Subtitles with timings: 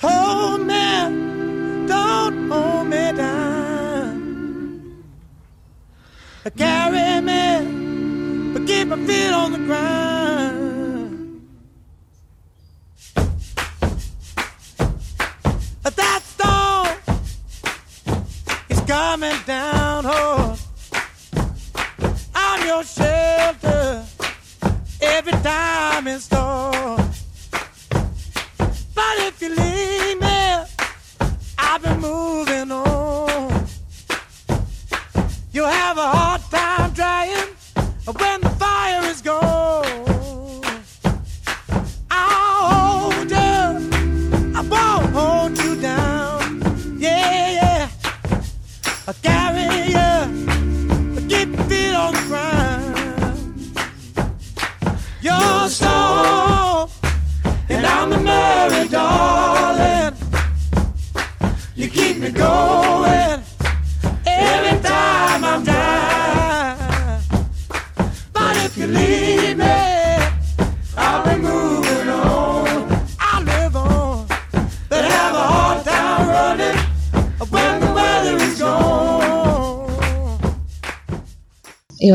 [0.00, 5.02] Hold me, don't hold me down.
[6.56, 10.17] Carry me, but keep my feet on the ground.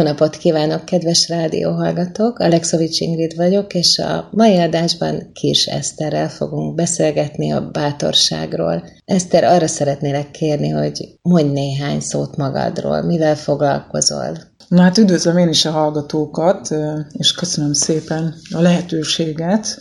[0.04, 2.40] Napot kívánok, kedves rádióhallgatók!
[2.40, 8.84] Alexovics Ingrid vagyok, és a mai adásban Kis Eszterrel fogunk beszélgetni a bátorságról.
[9.06, 14.38] Eszter, arra szeretnélek kérni, hogy mondj néhány szót magadról, mivel foglalkozol.
[14.68, 16.70] Na hát üdvözlöm én is a hallgatókat,
[17.12, 19.78] és köszönöm szépen a lehetőséget.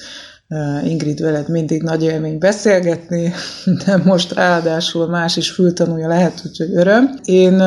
[0.84, 3.32] Ingrid, veled mindig nagy élmény beszélgetni,
[3.84, 7.18] de most ráadásul más is fültanulja lehet, úgyhogy öröm.
[7.24, 7.62] Én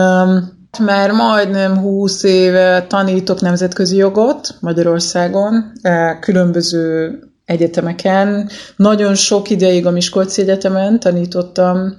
[0.80, 5.72] már majdnem 20 éve tanítok nemzetközi jogot Magyarországon,
[6.20, 8.50] különböző egyetemeken.
[8.76, 11.96] Nagyon sok ideig a Miskolci Egyetemen tanítottam,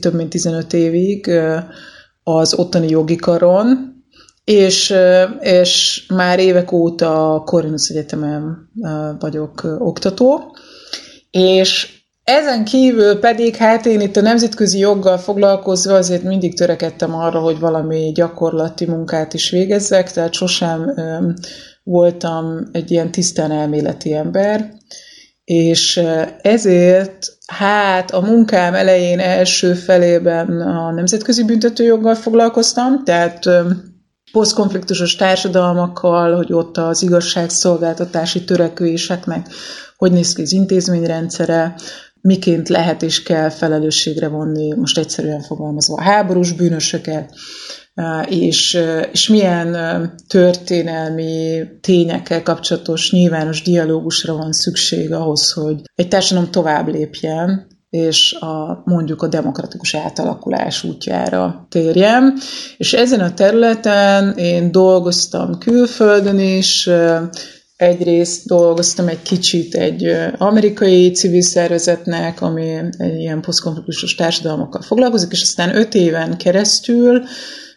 [0.00, 1.30] több mint 15 évig
[2.22, 3.94] az ottani jogi karon,
[4.44, 4.94] és,
[5.40, 8.70] és már évek óta a Corvinus Egyetemen
[9.18, 10.56] vagyok oktató,
[11.30, 17.40] és ezen kívül pedig, hát én itt a nemzetközi joggal foglalkozva azért mindig törekedtem arra,
[17.40, 20.94] hogy valami gyakorlati munkát is végezzek, tehát sosem
[21.82, 24.72] voltam egy ilyen tisztán elméleti ember,
[25.44, 26.02] és
[26.40, 33.48] ezért hát a munkám elején első felében a nemzetközi büntetőjoggal foglalkoztam, tehát
[34.32, 39.46] posztkonfliktusos társadalmakkal, hogy ott az igazságszolgáltatási törekvéseknek
[39.96, 41.74] hogy néz ki az intézményrendszere,
[42.26, 47.34] miként lehet és kell felelősségre vonni, most egyszerűen fogalmazva a háborús bűnösöket,
[48.28, 48.78] és,
[49.12, 49.76] és milyen
[50.28, 58.82] történelmi tényekkel kapcsolatos nyilvános dialógusra van szükség ahhoz, hogy egy társadalom tovább lépjen, és a,
[58.84, 62.34] mondjuk a demokratikus átalakulás útjára térjem.
[62.76, 66.88] És ezen a területen én dolgoztam külföldön is,
[67.76, 75.42] egyrészt dolgoztam egy kicsit egy amerikai civil szervezetnek, ami egy ilyen posztkonfliktusos társadalmakkal foglalkozik, és
[75.42, 77.22] aztán öt éven keresztül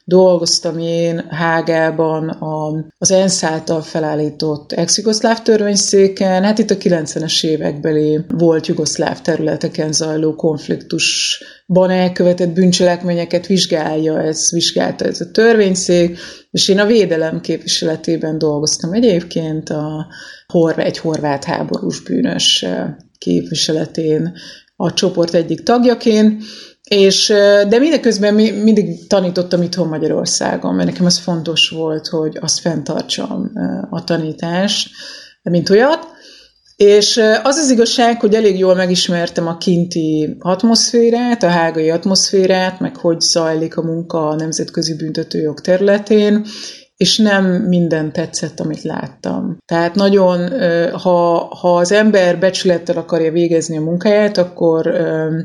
[0.07, 8.19] dolgoztam én Hágában a, az ENSZ által felállított ex-jugoszláv törvényszéken, hát itt a 90-es évekbeli
[8.27, 16.17] volt jugoszláv területeken zajló konfliktusban elkövetett bűncselekményeket vizsgálja, ez vizsgálta ez a törvényszék,
[16.51, 20.07] és én a védelem képviseletében dolgoztam egyébként a
[20.75, 22.65] egy horvát háborús bűnös
[23.17, 24.33] képviseletén
[24.75, 26.43] a csoport egyik tagjaként,
[26.87, 27.27] és,
[27.67, 33.51] de mindeközben mindig tanítottam itthon Magyarországon, mert nekem az fontos volt, hogy azt fenntartsam
[33.89, 34.89] a tanítást,
[35.41, 36.07] mint olyat.
[36.75, 42.95] És az az igazság, hogy elég jól megismertem a kinti atmoszférát, a hágai atmoszférát, meg
[42.95, 46.45] hogy zajlik a munka a nemzetközi büntetőjog területén,
[46.97, 49.57] és nem minden tetszett, amit láttam.
[49.65, 50.49] Tehát nagyon,
[50.91, 54.91] ha, ha az ember becsülettel akarja végezni a munkáját, akkor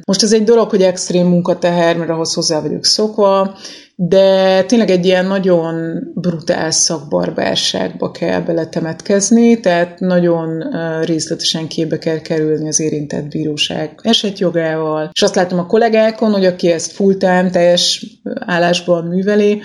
[0.07, 3.57] most ez egy dolog, hogy extrém munkateher, mert ahhoz hozzá vagyok szokva,
[3.97, 10.65] de tényleg egy ilyen nagyon brutál szakbarbárságba kell beletemetkezni, tehát nagyon
[11.05, 15.11] részletesen képbe kell kerülni az érintett bíróság esetjogával.
[15.13, 19.63] És azt látom a kollégákon, hogy aki ezt full-time, teljes állásban műveli,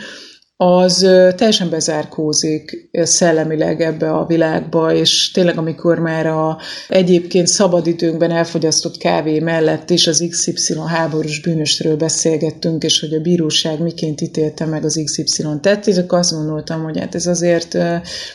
[0.59, 0.97] az
[1.35, 6.57] teljesen bezárkózik szellemileg ebbe a világba, és tényleg amikor már a
[6.87, 13.79] egyébként szabadidőnkben elfogyasztott kávé mellett is az XY háborús bűnösről beszélgettünk, és hogy a bíróság
[13.79, 17.77] miként ítélte meg az XY tettét, azt gondoltam, hogy hát ez azért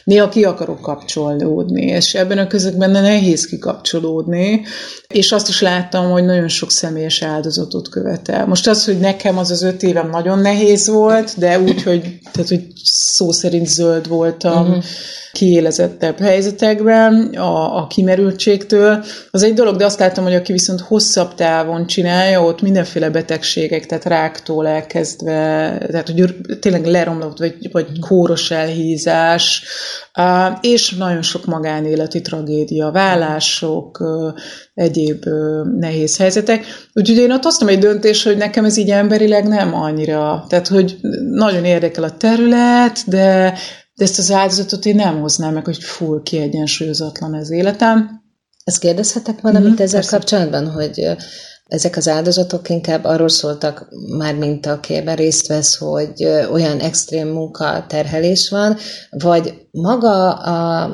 [0.05, 4.63] néha ki akarok kapcsolódni, és ebben a közökben nehéz kikapcsolódni,
[5.09, 8.47] és azt is láttam, hogy nagyon sok személyes áldozatot követel.
[8.47, 12.49] Most az, hogy nekem az az öt évem nagyon nehéz volt, de úgy, hogy tehát
[12.49, 14.85] hogy szó szerint zöld voltam uh-huh.
[15.33, 19.05] Kiélezettebb helyzetekben a, a kimerültségtől.
[19.31, 23.87] Az egy dolog, de azt láttam, hogy aki viszont hosszabb távon csinálja, ott mindenféle betegségek,
[23.87, 29.65] tehát ráktól elkezdve, tehát hogy tényleg leromlott, vagy, vagy kóros elhízás,
[30.61, 34.03] és nagyon sok magánéleti tragédia, vállások,
[34.75, 35.25] egyéb
[35.79, 36.65] nehéz helyzetek.
[36.93, 40.97] Úgyhogy én ott hoztam egy döntés, hogy nekem ez így emberileg nem annyira, tehát hogy
[41.31, 43.55] nagyon érdekel a terület, de,
[44.03, 48.23] de ezt az áldozatot én nem hoznám meg, hogy full kiegyensúlyozatlan az életem.
[48.65, 50.17] Ezt kérdezhetek valamit mm, ezzel persze.
[50.17, 51.17] kapcsolatban, hogy
[51.67, 57.85] ezek az áldozatok inkább arról szóltak, már mint akiben részt vesz, hogy olyan extrém munka
[57.89, 58.77] terhelés van,
[59.11, 60.89] vagy maga a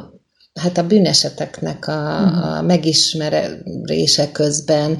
[0.59, 2.57] hát a bűneseteknek a, uh-huh.
[2.57, 4.99] a megismerése közben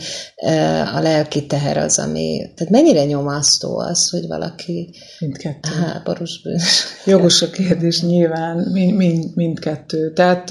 [0.95, 2.51] a lelki teher az, ami...
[2.57, 5.71] Tehát mennyire nyomasztó az, hogy valaki Mindkettő.
[5.71, 6.85] háborús bűnös.
[7.05, 10.13] Jogos a kérdés, nyilván mind, mind, mindkettő.
[10.13, 10.51] Tehát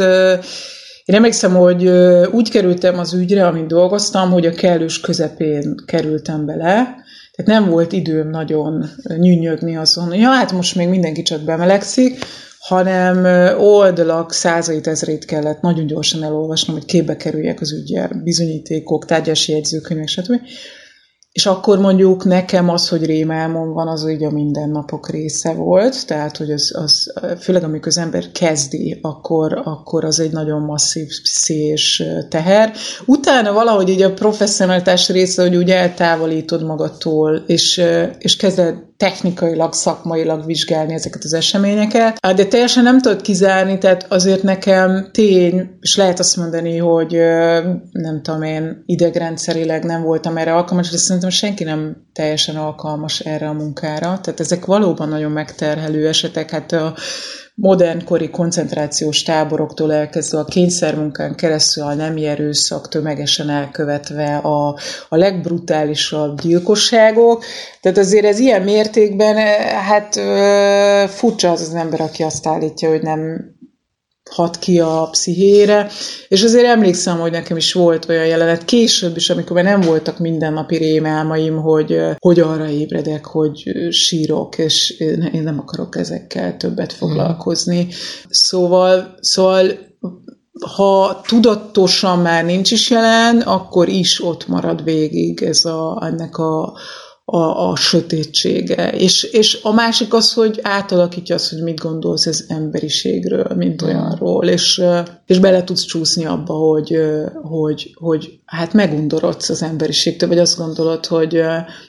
[1.06, 1.88] én emlékszem, hogy
[2.32, 6.96] úgy kerültem az ügyre, amit dolgoztam, hogy a kellős közepén kerültem bele,
[7.38, 12.20] tehát nem volt időm nagyon nyűnyögni azon, ja, hát most még mindenki csak bemelegszik,
[12.60, 13.26] hanem
[13.60, 20.08] oldalak százait, ezrét kellett nagyon gyorsan elolvasnom, hogy képbe kerüljek az ügyel, bizonyítékok, tárgyási jegyzőkönyvek,
[20.08, 20.42] stb.
[21.38, 26.38] És akkor mondjuk nekem az, hogy rémálmom van, az ugye a mindennapok része volt, tehát
[26.38, 31.08] hogy az, az főleg amikor az ember kezdi, akkor, akkor az egy nagyon masszív
[31.46, 32.72] és teher.
[33.06, 37.82] Utána valahogy így a professzionalitás része, hogy úgy eltávolítod magadtól, és,
[38.20, 44.44] és kezded technikailag, szakmailag vizsgálni ezeket az eseményeket, de teljesen nem tudod kizárni, tehát azért
[44.44, 47.12] nekem tény, és lehet azt mondani, hogy
[47.92, 53.48] nem tudom én, idegrendszerileg nem voltam erre alkalmas, de szerintem senki nem teljesen alkalmas erre
[53.48, 56.96] a munkára, tehát ezek valóban nagyon megterhelő esetek, hát a
[57.60, 64.68] modernkori koncentrációs táboroktól elkezdve a kényszermunkán keresztül a nemi erőszak tömegesen elkövetve a,
[65.10, 67.44] a legbrutálisabb gyilkosságok.
[67.82, 69.36] Tehát azért ez ilyen mértékben,
[69.76, 70.16] hát
[71.10, 73.52] furcsa az az ember, aki azt állítja, hogy nem
[74.30, 75.90] hat ki a pszichéjére,
[76.28, 80.20] és azért emlékszem, hogy nekem is volt olyan jelenet később is, amikor már nem voltak
[80.20, 84.90] mindennapi rémálmaim, hogy, hogy arra ébredek, hogy sírok, és
[85.34, 87.88] én nem akarok ezekkel többet foglalkozni.
[88.30, 89.86] Szóval, szóval
[90.76, 96.78] ha tudatosan már nincs is jelen, akkor is ott marad végig ez a, ennek a,
[97.30, 98.92] a, a sötétsége.
[98.92, 104.46] És, és a másik az, hogy átalakítja azt, hogy mit gondolsz az emberiségről, mint olyanról,
[104.46, 104.82] és,
[105.26, 107.00] és bele tudsz csúszni abba, hogy,
[107.42, 111.42] hogy, hogy hát megundorodsz az emberiségtől, vagy azt gondolod, hogy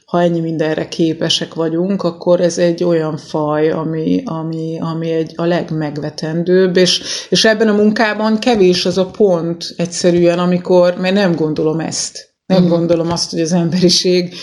[0.06, 5.44] ha ennyi mindenre képesek vagyunk, akkor ez egy olyan faj, ami, ami, ami egy a
[5.44, 11.80] legmegvetendőbb, és, és ebben a munkában kevés az a pont egyszerűen, amikor, mert nem gondolom
[11.80, 12.28] ezt.
[12.46, 12.68] Nem mm.
[12.68, 14.34] gondolom azt, hogy az emberiség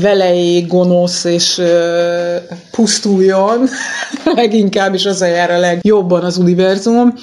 [0.00, 2.36] velejé gonosz és ö,
[2.70, 3.68] pusztuljon,
[4.34, 7.14] leginkább is az jár a legjobban az univerzum.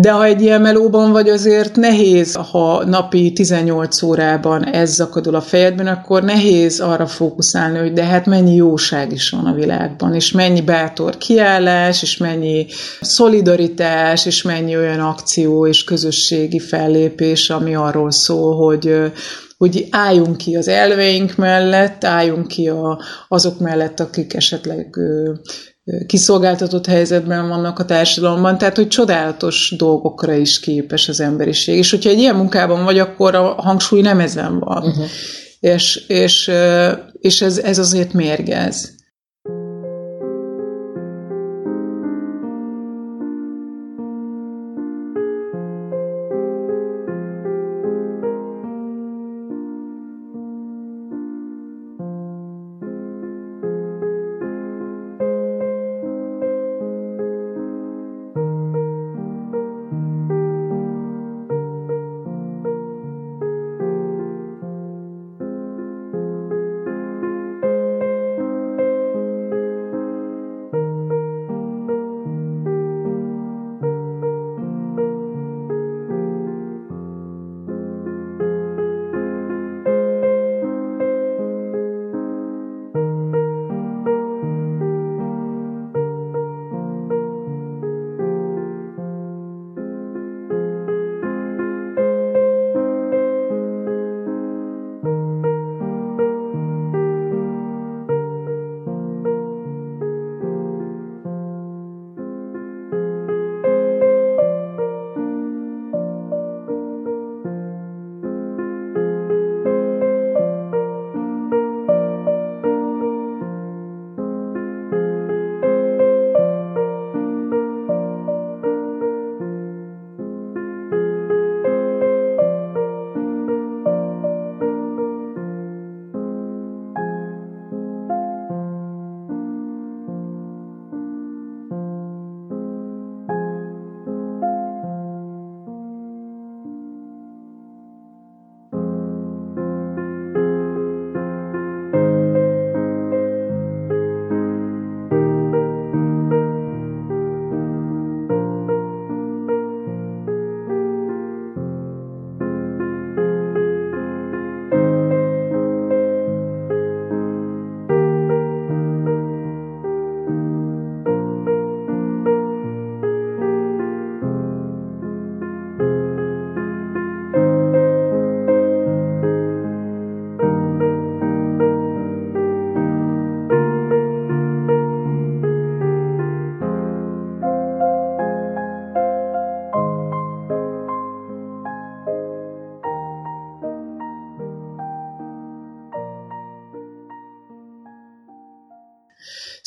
[0.00, 5.40] De ha egy ilyen melóban vagy, azért nehéz, ha napi 18 órában ez zakadul a
[5.40, 10.32] fejedben, akkor nehéz arra fókuszálni, hogy de hát mennyi jóság is van a világban, és
[10.32, 12.66] mennyi bátor kiállás, és mennyi
[13.00, 19.12] szolidaritás, és mennyi olyan akció és közösségi fellépés, ami arról szól, hogy
[19.58, 24.96] hogy álljunk ki az elveink mellett, álljunk ki a, azok mellett, akik esetleg
[26.06, 31.76] kiszolgáltatott helyzetben vannak a társadalomban, tehát hogy csodálatos dolgokra is képes az emberiség.
[31.76, 34.82] És hogyha egy ilyen munkában vagy, akkor a hangsúly nem ezen van.
[34.82, 35.06] Uh-huh.
[35.60, 36.50] És, és,
[37.12, 38.96] és ez, ez azért mérgez.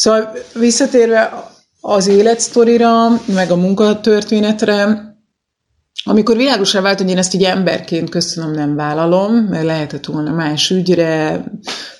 [0.02, 5.06] Szóval visszatérve az életsztorira, meg a munkatörténetre,
[6.04, 10.70] amikor világosra vált, hogy én ezt így emberként köszönöm, nem vállalom, mert lehetett volna más
[10.70, 11.44] ügyre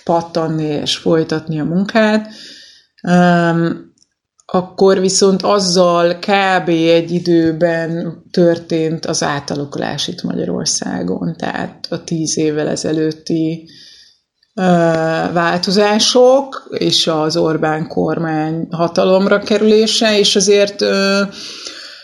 [0.04, 2.30] pattanni és folytatni a munkát,
[3.04, 3.94] um,
[4.46, 6.70] akkor viszont azzal kb.
[6.70, 13.70] egy időben történt az átalakulás itt Magyarországon, tehát a tíz évvel ezelőtti
[15.34, 20.84] változások, és az Orbán kormány hatalomra kerülése, és azért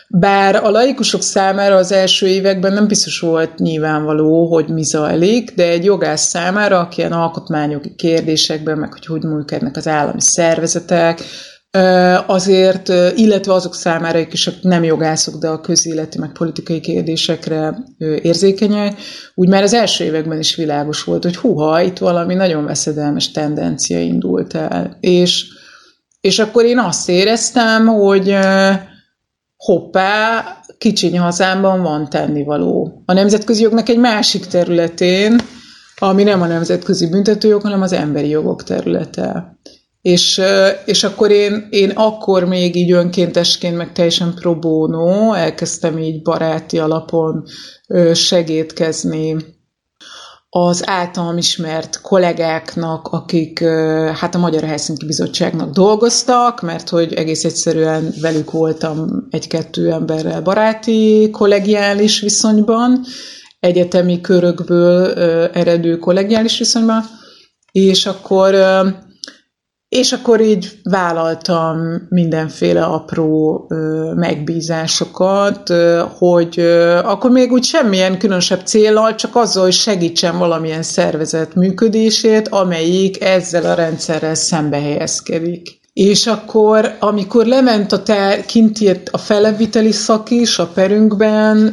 [0.09, 5.67] bár a laikusok számára az első években nem biztos volt nyilvánvaló, hogy mi zajlik, de
[5.67, 11.23] egy jogász számára, aki ilyen alkotmányogi kérdésekben, meg hogy hogy működnek az állami szervezetek,
[12.27, 17.77] azért, illetve azok számára, akik nem jogászok, de a közéleti, meg politikai kérdésekre
[18.21, 18.99] érzékenyek,
[19.35, 23.99] úgy már az első években is világos volt, hogy huha, itt valami nagyon veszedelmes tendencia
[23.99, 24.97] indult el.
[24.99, 25.45] És,
[26.21, 28.37] és akkor én azt éreztem, hogy
[29.57, 30.43] hoppá,
[30.77, 33.03] kicsiny hazámban van tennivaló.
[33.05, 35.39] A nemzetközi jognak egy másik területén,
[35.97, 39.57] ami nem a nemzetközi büntetőjog, hanem az emberi jogok területe.
[40.01, 40.41] És,
[40.85, 46.79] és akkor én, én akkor még így önkéntesként, meg teljesen pro bono elkezdtem így baráti
[46.79, 47.43] alapon
[48.13, 49.35] segítkezni
[50.49, 53.63] az általam ismert kollégáknak, akik
[54.13, 61.29] hát a Magyar Helsinki Bizottságnak dolgoztak, mert hogy egész egyszerűen velük voltam egy-kettő emberrel baráti,
[61.31, 63.03] kollegiális viszonyban,
[63.59, 65.13] egyetemi körökből
[65.53, 67.03] eredő kollegiális viszonyban,
[67.71, 68.55] és akkor
[69.89, 78.17] és akkor így vállaltam mindenféle apró ö, megbízásokat, ö, hogy ö, akkor még úgy semmilyen
[78.17, 85.76] különösebb célral, csak azzal, hogy segítsen valamilyen szervezet működését, amelyik ezzel a rendszerrel szembe helyezkedik.
[85.97, 91.67] És akkor, amikor lement a te, kint írt a feleviteli szak is a perünkben,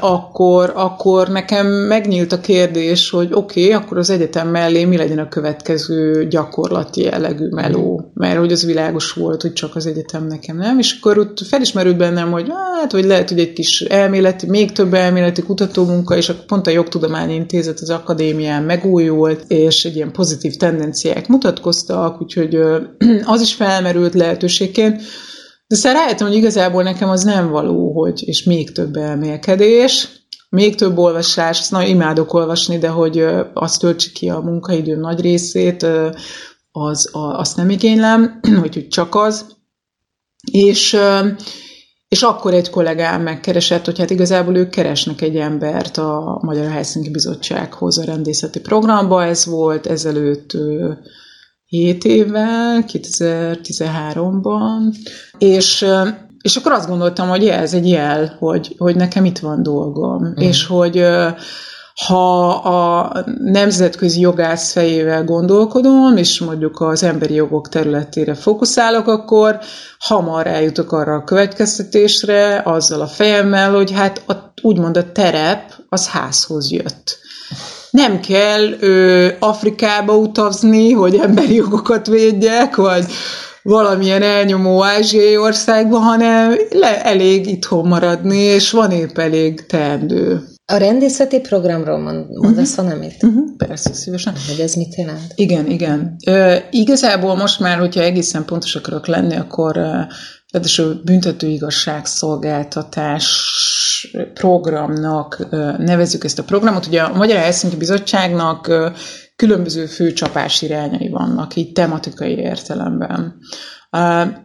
[0.00, 5.18] akkor, akkor nekem megnyílt a kérdés, hogy oké, okay, akkor az egyetem mellé mi legyen
[5.18, 8.10] a következő gyakorlati jellegű meló.
[8.14, 10.78] Mert hogy az világos volt, hogy csak az egyetem nekem nem.
[10.78, 14.94] És akkor ott felismerült bennem, hogy hát, hogy lehet, hogy egy kis elméleti, még több
[14.94, 20.56] elméleti kutatómunka, és akkor pont a Jogtudományi Intézet az akadémián megújult, és egy ilyen pozitív
[20.56, 22.58] tendenciák mutatkoztak, úgyhogy
[23.24, 25.02] az is fel felmerült lehetőségként,
[25.66, 30.08] de aztán rájöttem, hogy igazából nekem az nem való, hogy, és még több elmélkedés,
[30.48, 35.20] még több olvasás, azt nagyon imádok olvasni, de hogy azt töltsi ki a munkaidő nagy
[35.20, 35.86] részét,
[36.70, 39.46] az, azt nem igénylem, hogy csak az.
[40.52, 40.96] És,
[42.08, 47.10] és akkor egy kollégám megkeresett, hogy hát igazából ők keresnek egy embert a Magyar Helsinki
[47.10, 50.56] Bizottsághoz a rendészeti programba, ez volt ezelőtt
[51.66, 54.94] 7 évvel, 2013-ban,
[55.38, 55.86] és,
[56.40, 60.32] és akkor azt gondoltam, hogy ez egy jel, hogy, hogy nekem itt van dolgom, mm.
[60.36, 61.04] és hogy
[62.06, 69.58] ha a nemzetközi jogász fejével gondolkodom, és mondjuk az emberi jogok területére fókuszálok, akkor
[69.98, 76.08] hamar eljutok arra a következtetésre, azzal a fejemmel, hogy hát a, úgymond a terep az
[76.08, 77.18] házhoz jött
[77.96, 83.04] nem kell ö, Afrikába utazni, hogy emberi jogokat védjek, vagy
[83.62, 90.40] valamilyen elnyomó ázsiai országba, hanem le, elég itthon maradni, és van épp elég teendő.
[90.72, 92.86] A rendészeti programról mond, mondasz uh-huh.
[92.86, 93.22] valamit?
[93.22, 93.56] Uh-huh.
[93.56, 94.34] Persze, szívesen.
[94.48, 95.32] Hogy ez mit jelent?
[95.34, 96.16] Igen, igen.
[96.26, 99.78] Ö, igazából most már, hogyha egészen pontos akarok lenni, akkor
[100.56, 103.26] ráadásul büntető igazságszolgáltatás
[104.34, 105.46] programnak
[105.78, 106.86] nevezzük ezt a programot.
[106.86, 108.70] Ugye a Magyar Helsinki Bizottságnak
[109.36, 113.34] különböző fő csapás irányai vannak, így tematikai értelemben.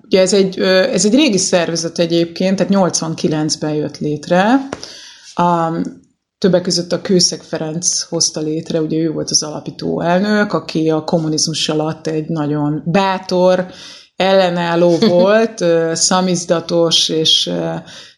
[0.02, 4.60] Ugye ez egy, ez egy régi szervezet egyébként, tehát 89-ben jött létre.
[6.38, 11.04] Többek között a Kőszeg Ferenc hozta létre, ugye ő volt az alapító elnök, aki a
[11.04, 13.66] kommunizmus alatt egy nagyon bátor,
[14.22, 17.52] ellenálló volt, szamizdatos és,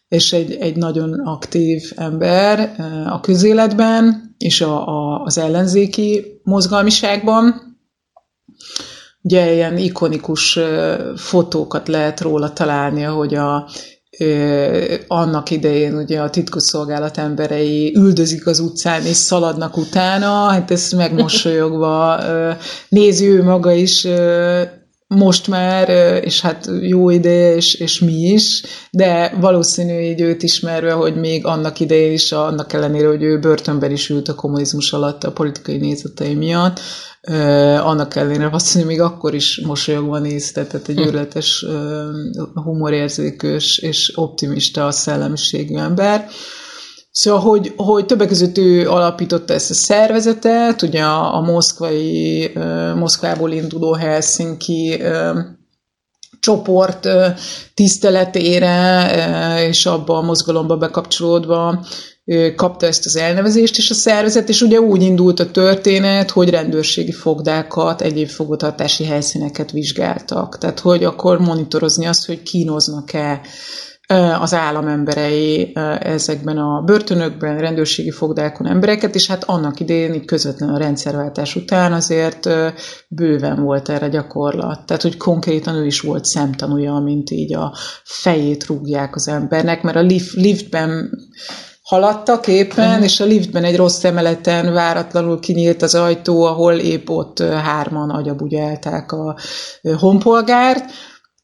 [0.07, 2.75] és egy, egy nagyon aktív ember
[3.09, 7.71] a közéletben és a, a, az ellenzéki mozgalmiságban.
[9.21, 10.59] Ugye ilyen ikonikus
[11.15, 13.69] fotókat lehet róla találni, ahogy a,
[15.07, 22.19] annak idején ugye a titkosszolgálat emberei üldözik az utcán és szaladnak utána, hát ezt megmosolyogva
[22.89, 24.07] nézi ő maga is
[25.15, 25.89] most már,
[26.23, 31.45] és hát jó ideje, és, és mi is, de valószínű így őt ismerve, hogy még
[31.45, 35.77] annak idején is, annak ellenére, hogy ő börtönben is ült a kommunizmus alatt a politikai
[35.77, 36.79] nézetei miatt,
[37.79, 41.01] annak ellenére valószínű még akkor is mosolyogva nézte, tehát egy hm.
[41.01, 41.65] őrületes
[42.53, 46.27] humorérzékős és optimista szellemiségű ember.
[47.15, 52.51] Szóval, hogy, hogy többek között ő alapította ezt a szervezetet, ugye a, moszkvai,
[52.95, 55.01] Moszkvából induló Helsinki
[56.39, 57.07] csoport
[57.73, 59.09] tiszteletére
[59.67, 61.85] és abba a mozgalomba bekapcsolódva
[62.55, 67.11] kapta ezt az elnevezést, és a szervezet, és ugye úgy indult a történet, hogy rendőrségi
[67.11, 70.57] fogdákat, egyéb fogvatartási helyszíneket vizsgáltak.
[70.57, 73.41] Tehát, hogy akkor monitorozni azt, hogy kínoznak-e
[74.39, 80.75] az állam emberei ezekben a börtönökben, rendőrségi fogdákon embereket, és hát annak idején, így közvetlenül
[80.75, 82.49] a rendszerváltás után azért
[83.07, 84.85] bőven volt erre gyakorlat.
[84.85, 89.97] Tehát, hogy konkrétan ő is volt szemtanúja, mint így a fejét rúgják az embernek, mert
[89.97, 91.09] a lift, liftben
[91.83, 93.03] haladtak éppen, uh-huh.
[93.03, 99.11] és a liftben egy rossz emeleten váratlanul kinyílt az ajtó, ahol épp ott hárman agyabugyálták
[99.11, 99.37] a
[99.99, 100.91] honpolgárt,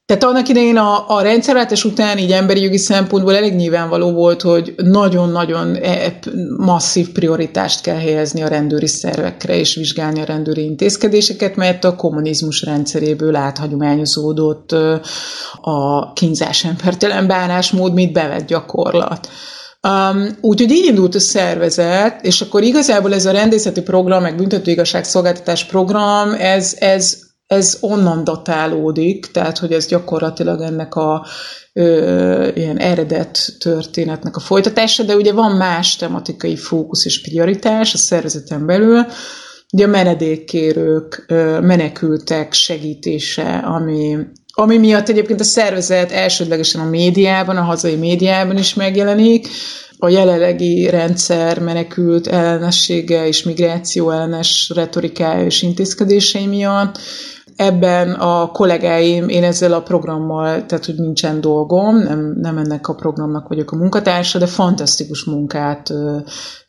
[0.10, 4.74] tehát annak idején a, a rendszerváltás után így emberi jogi szempontból elég nyilvánvaló volt, hogy
[4.78, 6.20] nagyon-nagyon e,
[6.58, 12.62] masszív prioritást kell helyezni a rendőri szervekre, és vizsgálni a rendőri intézkedéseket, mert a kommunizmus
[12.62, 14.72] rendszeréből áthagyományozódott
[15.62, 19.30] a kínzás embertelen bánásmód, mit bevett gyakorlat.
[19.88, 25.66] Um, úgyhogy így indult a szervezet, és akkor igazából ez a rendészeti program, meg büntetőigazságszolgáltatás
[25.66, 31.26] program, ez, ez ez onnan datálódik, tehát hogy ez gyakorlatilag ennek a
[31.74, 37.98] ö, ilyen eredet történetnek a folytatása, de ugye van más tematikai fókusz és prioritás a
[37.98, 39.06] szervezeten belül,
[39.72, 44.18] ugye a menedékkérők, ö, menekültek segítése, ami,
[44.54, 49.48] ami miatt egyébként a szervezet elsődlegesen a médiában, a hazai médiában is megjelenik,
[50.02, 57.00] a jelenlegi rendszer menekült ellenessége és migráció ellenes retorikája és intézkedései miatt,
[57.60, 62.94] ebben a kollégáim, én ezzel a programmal, tehát hogy nincsen dolgom, nem, nem ennek a
[62.94, 66.18] programnak vagyok a munkatársa, de fantasztikus munkát ö,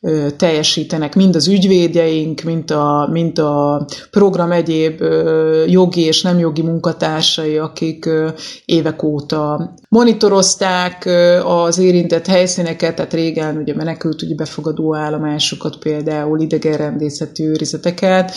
[0.01, 6.39] ö, teljesítenek, mind az ügyvédjeink, mind a, mind a program egyéb ö, jogi és nem
[6.39, 8.29] jogi munkatársai, akik ö,
[8.65, 16.39] évek óta monitorozták ö, az érintett helyszíneket, tehát régen ugye menekült ugye befogadó állomásokat, például
[16.39, 18.31] idegenrendészeti őrizeteket,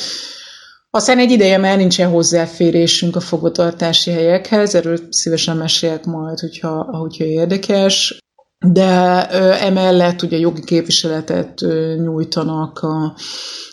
[0.94, 7.24] aztán egy ideje már nincsen hozzáférésünk a fogvatartási helyekhez, erről szívesen mesélek majd, hogyha, hogyha
[7.24, 8.18] érdekes.
[8.66, 9.28] De
[9.58, 11.64] emellett ugye jogi képviseletet
[11.96, 13.16] nyújtanak a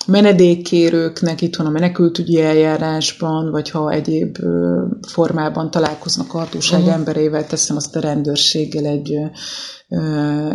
[0.08, 4.38] menedékkérőknek itthon a menekültügyi eljárásban, vagy ha egyéb
[5.08, 6.96] formában találkoznak a hatóság uh-huh.
[6.96, 9.14] emberével, teszem azt a rendőrséggel egy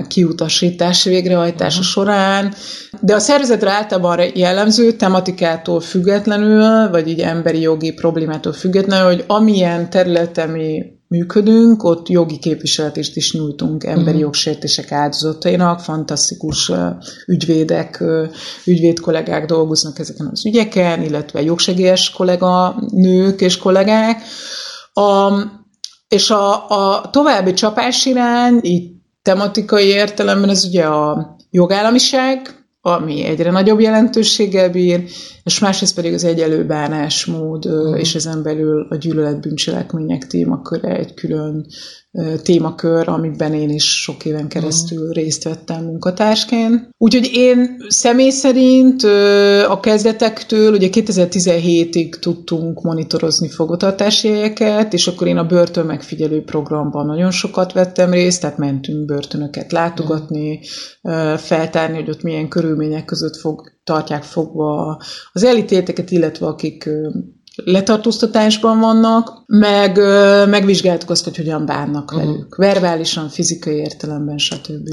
[0.09, 1.93] kiutasítás végrehajtása uh-huh.
[1.93, 2.55] során,
[3.01, 9.91] de a szervezetre általában jellemző tematikától függetlenül, vagy így emberi jogi problémától függetlenül, hogy amilyen
[9.91, 14.21] területen mi működünk, ott jogi képviseletést is nyújtunk emberi uh-huh.
[14.21, 16.73] jogsértések áldozatainak, fantasztikus
[17.27, 18.05] ügyvédek,
[18.65, 24.23] ügyvéd kollégák dolgoznak ezeken az ügyeken, illetve jogsegélyes kollega nők és kollégák.
[24.93, 25.33] A,
[26.09, 28.96] és a, a további csapásirány, így
[29.27, 35.05] tematikai értelemben ez ugye a jogállamiság, ami egyre nagyobb jelentőséggel bír,
[35.43, 37.95] és másrészt pedig az egyelő bánásmód, mm.
[37.95, 41.67] és ezen belül a gyűlöletbűncselekmények témaköre egy külön
[42.43, 45.11] témakör, amiben én is sok éven keresztül mm.
[45.11, 46.89] részt vettem munkatársként.
[46.99, 49.03] Úgyhogy én személy szerint
[49.69, 57.07] a kezdetektől, ugye 2017-ig tudtunk monitorozni fogvatartási helyeket, és akkor én a börtön megfigyelő programban
[57.07, 60.61] nagyon sokat vettem részt, tehát mentünk börtönöket látogatni,
[61.09, 61.35] mm.
[61.35, 65.01] feltárni, hogy ott milyen körülmények között fog, tartják fogva
[65.33, 66.89] az elítélteket, illetve akik
[67.65, 69.97] letartóztatásban vannak, meg
[70.49, 72.27] megvizsgáltuk azt, hogy hogyan bánnak uh-huh.
[72.27, 72.57] velük.
[72.57, 74.89] Verbálisan, fizikai értelemben, stb.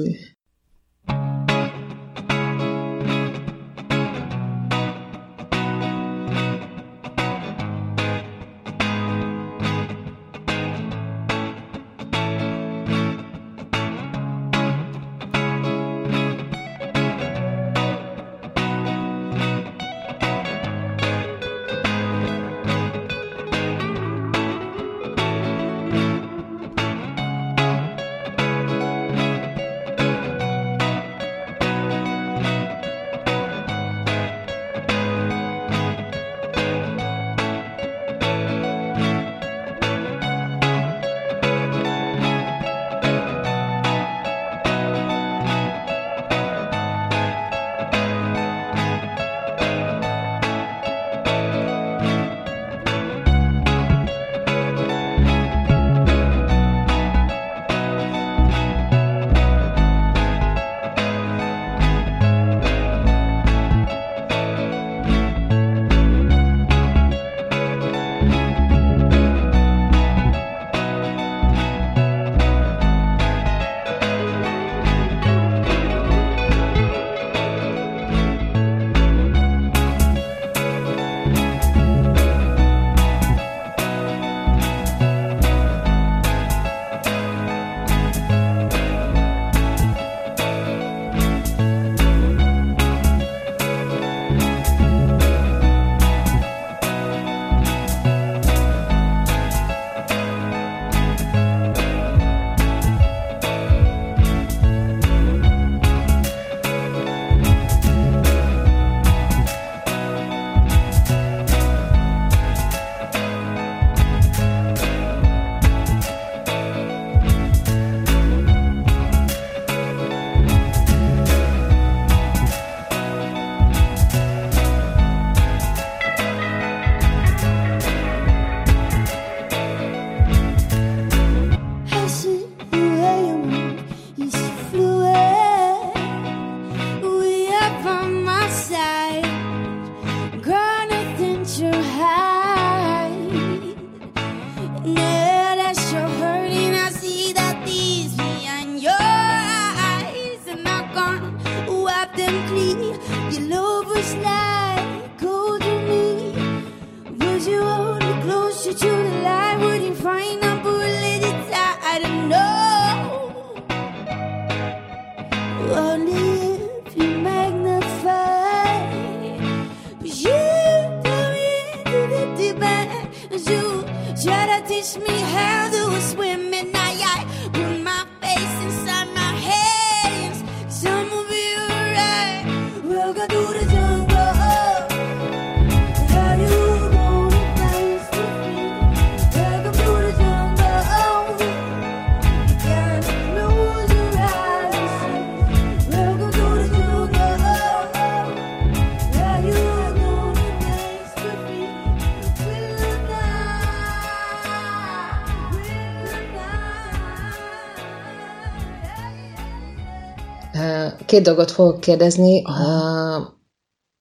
[211.13, 212.41] Két dolgot fogok kérdezni.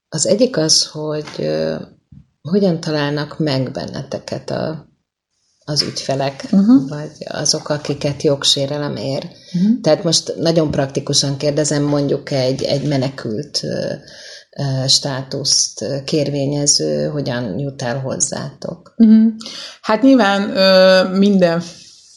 [0.09, 1.51] Az egyik az, hogy
[2.41, 4.87] hogyan találnak meg benneteket a,
[5.65, 6.89] az ügyfelek, uh-huh.
[6.89, 9.31] vagy azok, akiket jogsérelem ér.
[9.55, 9.81] Uh-huh.
[9.81, 13.61] Tehát most nagyon praktikusan kérdezem, mondjuk egy, egy menekült
[14.87, 18.95] státuszt kérvényező, hogyan jut el hozzátok?
[18.97, 19.33] Uh-huh.
[19.81, 21.19] Hát nyilván ö,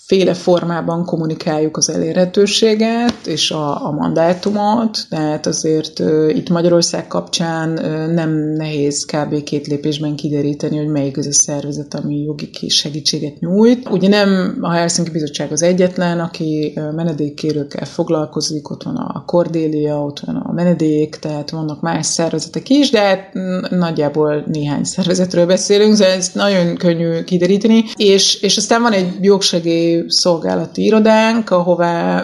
[0.09, 7.85] mindenféle formában kommunikáljuk az elérhetőséget és a, a mandátumot, tehát azért ö, itt Magyarország kapcsán
[7.85, 9.43] ö, nem nehéz kb.
[9.43, 13.89] két lépésben kideríteni, hogy melyik az a szervezet, ami jogi segítséget nyújt.
[13.89, 20.19] Ugye nem a Helsinki Bizottság az egyetlen, aki menedékkérőkkel foglalkozik, ott van a Cordélia, ott
[20.19, 23.33] van a menedék, tehát vannak más szervezetek is, de hát
[23.69, 29.94] nagyjából néhány szervezetről beszélünk, szóval ez nagyon könnyű kideríteni, és, és aztán van egy jogsegély
[30.07, 32.23] szolgálati irodánk, ahová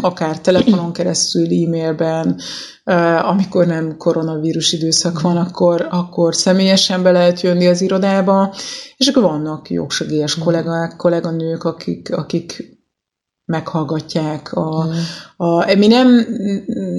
[0.00, 2.40] akár telefonon keresztül, e-mailben,
[3.22, 8.54] amikor nem koronavírus időszak van, akkor, akkor személyesen be lehet jönni az irodába,
[8.96, 12.77] és akkor vannak jogsegélyes kollégák, kolléganők, akik, akik
[13.48, 14.52] meghallgatják.
[14.52, 14.88] A,
[15.36, 16.26] a, mi nem,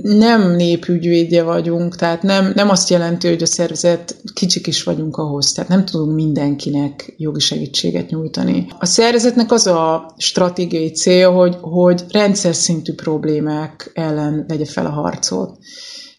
[0.03, 5.51] nem népügyvédje vagyunk, tehát nem, nem azt jelenti, hogy a szervezet kicsik is vagyunk ahhoz,
[5.51, 8.67] tehát nem tudunk mindenkinek jogi segítséget nyújtani.
[8.79, 14.89] A szervezetnek az a stratégiai cél, hogy, hogy rendszer szintű problémák ellen vegye fel a
[14.91, 15.57] harcot.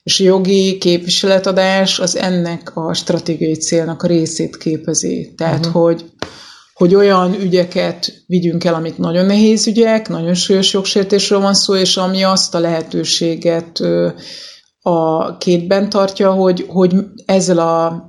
[0.02, 5.32] És a jogi képviseletadás az ennek a stratégiai célnak a részét képezi.
[5.36, 5.82] Tehát, uh-huh.
[5.82, 6.04] hogy
[6.80, 11.96] hogy olyan ügyeket vigyünk el, amik nagyon nehéz ügyek, nagyon súlyos jogsértésről van szó, és
[11.96, 13.80] ami azt a lehetőséget
[14.82, 18.04] a kétben tartja, hogy, hogy ezzel a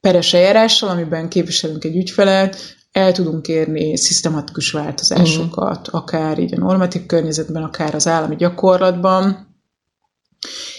[0.00, 2.56] peres eljárással, amiben képviselünk egy ügyfelet,
[2.92, 6.00] el tudunk érni szisztematikus változásokat, uh-huh.
[6.00, 9.56] akár így a normatív környezetben, akár az állami gyakorlatban.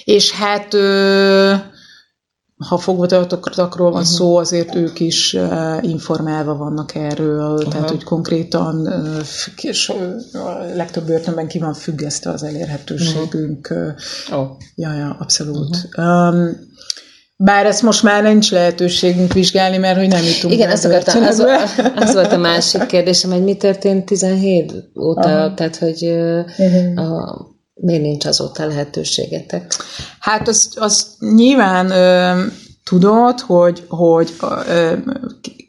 [0.03, 0.73] És hát
[2.57, 4.17] ha fogvatartottakról van uh-huh.
[4.17, 7.71] szó, azért ők is uh, informálva vannak erről, uh-huh.
[7.71, 9.89] tehát hogy konkrétan uh, és
[10.33, 13.67] a legtöbb börtönben ki van függesztve az elérhetőségünk.
[13.71, 14.39] Uh-huh.
[14.39, 14.49] Oh.
[14.75, 15.89] Ja, ja, abszolút.
[15.97, 16.35] Uh-huh.
[16.35, 16.71] Um,
[17.35, 21.43] bár ezt most már nincs lehetőségünk vizsgálni, mert hogy nem jutunk Igen, azt akartam, az,
[21.95, 25.53] az volt a másik kérdésem, hogy mi történt 17 óta, Aha.
[25.53, 26.99] tehát hogy uh-huh.
[26.99, 27.52] a,
[27.83, 29.73] Miért nincs azóta lehetőségetek?
[30.19, 32.41] Hát azt, azt nyilván ö,
[32.83, 34.33] tudod, hogy, hogy
[34.67, 34.93] ö,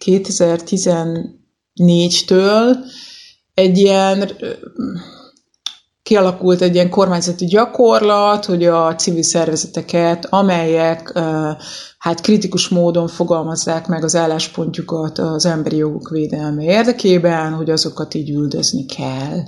[0.04, 2.76] 2014-től
[3.54, 4.50] egy ilyen ö,
[6.02, 11.18] kialakult egy ilyen kormányzati gyakorlat, hogy a civil szervezeteket, amelyek
[11.98, 18.30] hát kritikus módon fogalmazzák meg az álláspontjukat az emberi jogok védelme érdekében, hogy azokat így
[18.30, 19.42] üldözni kell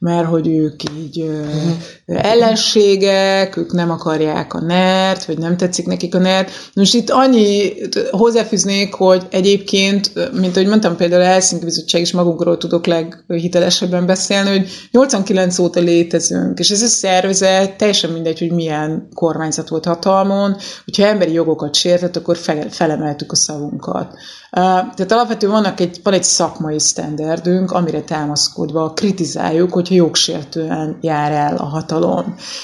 [0.00, 1.72] mert hogy ők így uh-huh.
[2.16, 6.50] Ellenségek, ők nem akarják a nert, vagy nem tetszik nekik a nert.
[6.74, 7.72] Most itt annyi
[8.10, 14.50] hozzáfűznék, hogy egyébként, mint ahogy mondtam, például a Helsinki Bizottság is magunkról tudok leghitelesebben beszélni,
[14.50, 20.56] hogy 89 óta létezünk, és ez a szervezet teljesen mindegy, hogy milyen kormányzat volt hatalmon,
[20.84, 22.38] hogyha emberi jogokat sértett, akkor
[22.70, 24.14] felemeltük a szavunkat.
[24.50, 31.56] Tehát alapvetően vannak egy, van egy szakmai sztenderdünk, amire támaszkodva kritizáljuk, hogyha jogsértően jár el
[31.56, 31.99] a hatalom.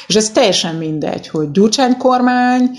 [0.06, 2.70] És ez teljesen mindegy, hogy Gyurcsány kormány,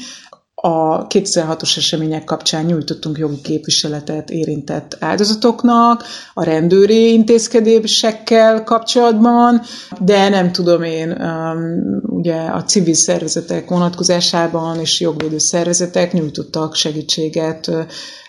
[0.61, 9.61] a 2006-os események kapcsán nyújtottunk jogi képviseletet érintett áldozatoknak, a rendőri intézkedésekkel kapcsolatban,
[9.99, 17.71] de nem tudom én, um, ugye a civil szervezetek vonatkozásában és jogvédő szervezetek nyújtottak segítséget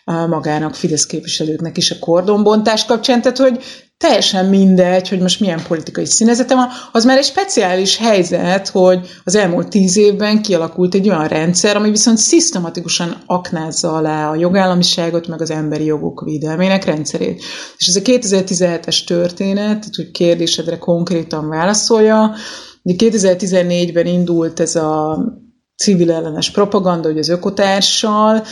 [0.05, 3.65] magának, Fidesz képviselőknek is a kordonbontás kapcsán, tehát hogy
[3.99, 9.35] teljesen mindegy, hogy most milyen politikai színezete van, az már egy speciális helyzet, hogy az
[9.35, 15.41] elmúlt tíz évben kialakult egy olyan rendszer, ami viszont szisztematikusan aknázza alá a jogállamiságot, meg
[15.41, 17.43] az emberi jogok védelmének rendszerét.
[17.77, 22.35] És ez a 2017-es történet, hogy kérdésedre konkrétan válaszolja,
[22.85, 25.19] 2014-ben indult ez a
[25.77, 28.45] civil ellenes propaganda, hogy az ökotársal,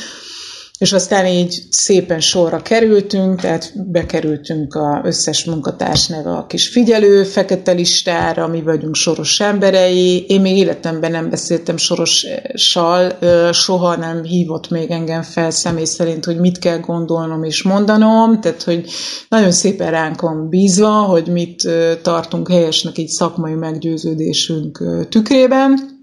[0.79, 7.25] és aztán így szépen sorra kerültünk, tehát bekerültünk a összes munkatárs neve a kis figyelő
[7.25, 10.25] fekete listára, mi vagyunk soros emberei.
[10.29, 13.19] Én még életemben nem beszéltem sorossal,
[13.53, 18.63] soha nem hívott még engem fel személy szerint, hogy mit kell gondolnom és mondanom, tehát
[18.63, 18.85] hogy
[19.29, 21.69] nagyon szépen ránk van bízva, hogy mit
[22.03, 25.96] tartunk helyesnek egy szakmai meggyőződésünk tükrében.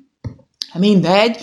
[0.79, 1.37] Mindegy.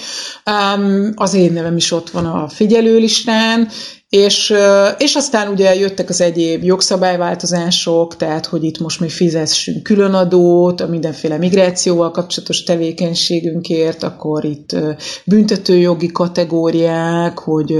[1.14, 3.69] Az én nevem is ott van a figyelőlistán,
[4.11, 4.55] és,
[4.99, 10.87] és aztán ugye jöttek az egyéb jogszabályváltozások, tehát hogy itt most mi fizessünk különadót a
[10.87, 14.77] mindenféle migrációval kapcsolatos tevékenységünkért, akkor itt
[15.25, 17.79] büntetőjogi kategóriák, hogy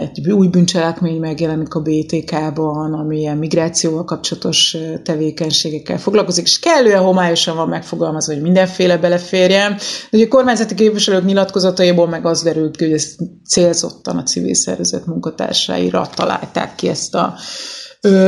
[0.00, 7.56] egy új bűncselekmény megjelenik a BTK-ban, ami ilyen migrációval kapcsolatos tevékenységekkel foglalkozik, és kellően homályosan
[7.56, 9.76] van megfogalmazva, hogy mindenféle beleférjen.
[10.10, 13.14] De ugye a kormányzati képviselők nyilatkozataiból meg az derült hogy ez
[13.48, 17.34] célzottan a civil szervezet munkatársaira találták ki ezt a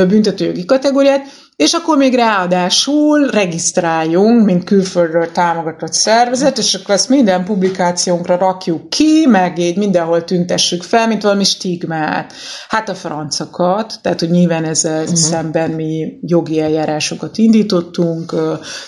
[0.09, 1.26] büntetőjogi kategóriát,
[1.57, 8.88] és akkor még ráadásul regisztráljunk, mint külföldről támogatott szervezet, és akkor ezt minden publikációnkra rakjuk
[8.88, 12.33] ki, meg így mindenhol tüntessük fel, mint valami stigmát.
[12.68, 15.16] Hát a francokat, tehát hogy nyilván ezzel uh-huh.
[15.16, 18.35] szemben mi jogi eljárásokat indítottunk,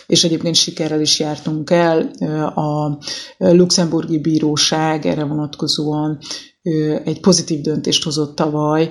[0.07, 2.11] és egyébként sikerrel is jártunk el
[2.55, 2.99] a
[3.39, 6.19] luxemburgi bíróság erre vonatkozóan
[7.05, 8.91] egy pozitív döntést hozott tavaly,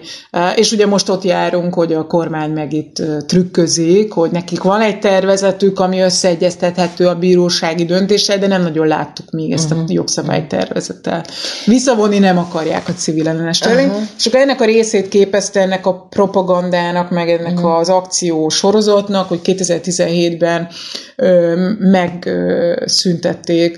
[0.55, 4.99] és ugye most ott járunk, hogy a kormány meg itt trükközik, hogy nekik van egy
[4.99, 9.93] tervezetük, ami összeegyeztethető a bírósági döntéssel, de nem nagyon láttuk még ezt a uh-huh.
[9.93, 11.25] jogszabálytervezettel.
[11.65, 14.07] Visszavonni nem akarják a civil ellenes törvényt, uh-huh.
[14.17, 17.77] és akkor ennek a részét képezte ennek a propagandának, meg ennek uh-huh.
[17.77, 20.67] az akció sorozatnak, hogy 2017-ben
[21.15, 23.77] ö, megszüntették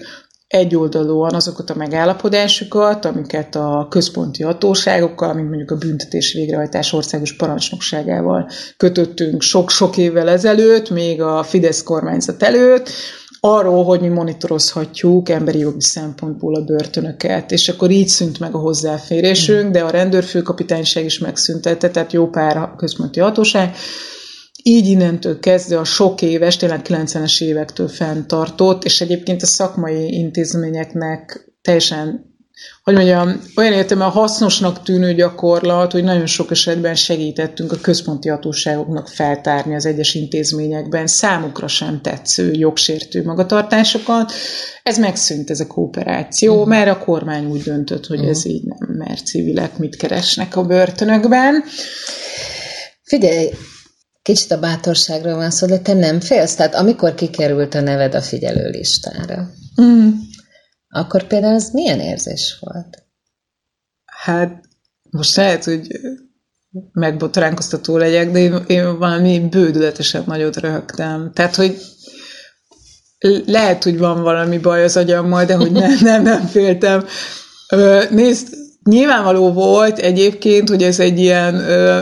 [0.53, 8.49] egyoldalúan azokat a megállapodásokat, amiket a központi hatóságokkal, mint mondjuk a büntetés végrehajtás országos parancsnokságával
[8.77, 12.89] kötöttünk sok-sok évvel ezelőtt, még a Fidesz kormányzat előtt,
[13.39, 18.59] arról, hogy mi monitorozhatjuk emberi jogi szempontból a börtönöket, és akkor így szűnt meg a
[18.59, 23.75] hozzáférésünk, de a rendőrfőkapitányság is megszüntette, tehát jó pár központi hatóság,
[24.63, 31.51] így innentől kezdve a sok éves, tényleg 90-es évektől fenntartott, és egyébként a szakmai intézményeknek
[31.61, 32.31] teljesen
[32.83, 39.07] hogy mondjam, olyan értelemben hasznosnak tűnő gyakorlat, hogy nagyon sok esetben segítettünk a központi hatóságoknak
[39.07, 44.31] feltárni az egyes intézményekben számukra sem tetsző, jogsértő magatartásokat.
[44.83, 46.69] Ez megszűnt, ez a kooperáció, uh-huh.
[46.69, 48.31] mert a kormány úgy döntött, hogy uh-huh.
[48.31, 51.63] ez így nem, mert civilek mit keresnek a börtönökben.
[53.03, 53.49] Figyelj,
[54.23, 56.55] Kicsit a bátorságról van szó, de te nem félsz?
[56.55, 59.49] Tehát amikor kikerült a neved a figyelő listára,
[59.81, 60.09] mm.
[60.89, 63.03] akkor például az milyen érzés volt?
[64.05, 64.63] Hát
[65.09, 65.87] most lehet, hogy
[66.91, 71.31] megbotránkoztató legyek, de én, én valami bődületesen nagyot röhögtem.
[71.33, 71.81] Tehát, hogy
[73.45, 77.05] lehet, hogy van valami baj az agyammal, de hogy nem, nem, nem féltem.
[78.09, 78.47] Nézd,
[78.89, 81.55] Nyilvánvaló volt egyébként, hogy ez egy ilyen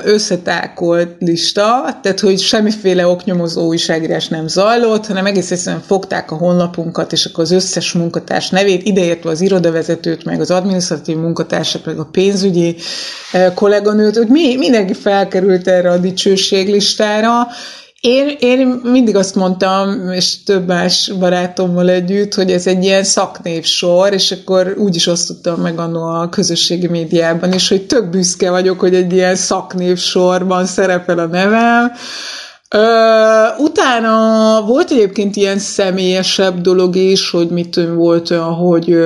[0.03, 7.11] összetákolt lista, tehát hogy semmiféle oknyomozó újságírás nem zajlott, hanem egész egyszerűen fogták a honlapunkat,
[7.11, 12.09] és akkor az összes munkatárs nevét, ideértve az irodavezetőt, meg az adminisztratív munkatársat, meg a
[12.11, 12.75] pénzügyi
[13.55, 17.47] kolléganőt, hogy mi, mindenki felkerült erre a dicsőséglistára,
[18.01, 24.13] én, én mindig azt mondtam, és több más barátommal együtt, hogy ez egy ilyen szaknévsor,
[24.13, 28.79] és akkor úgy is osztottam meg annó a közösségi médiában is, hogy tök büszke vagyok,
[28.79, 31.91] hogy egy ilyen szaknévsorban szerepel a nevem.
[32.69, 38.97] Ö, utána volt egyébként ilyen személyesebb dolog is, hogy mit volt olyan, hogy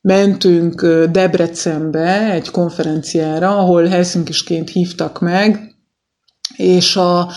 [0.00, 5.74] mentünk Debrecenbe egy konferenciára, ahol Helsinkisként hívtak meg,
[6.56, 7.28] és a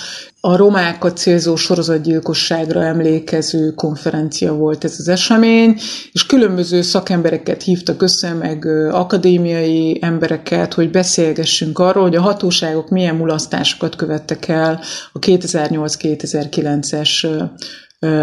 [0.48, 5.76] a romákat célzó sorozatgyilkosságra emlékező konferencia volt ez az esemény,
[6.12, 13.16] és különböző szakembereket hívtak össze, meg akadémiai embereket, hogy beszélgessünk arról, hogy a hatóságok milyen
[13.16, 14.80] mulasztásokat követtek el
[15.12, 17.48] a 2008-2009-es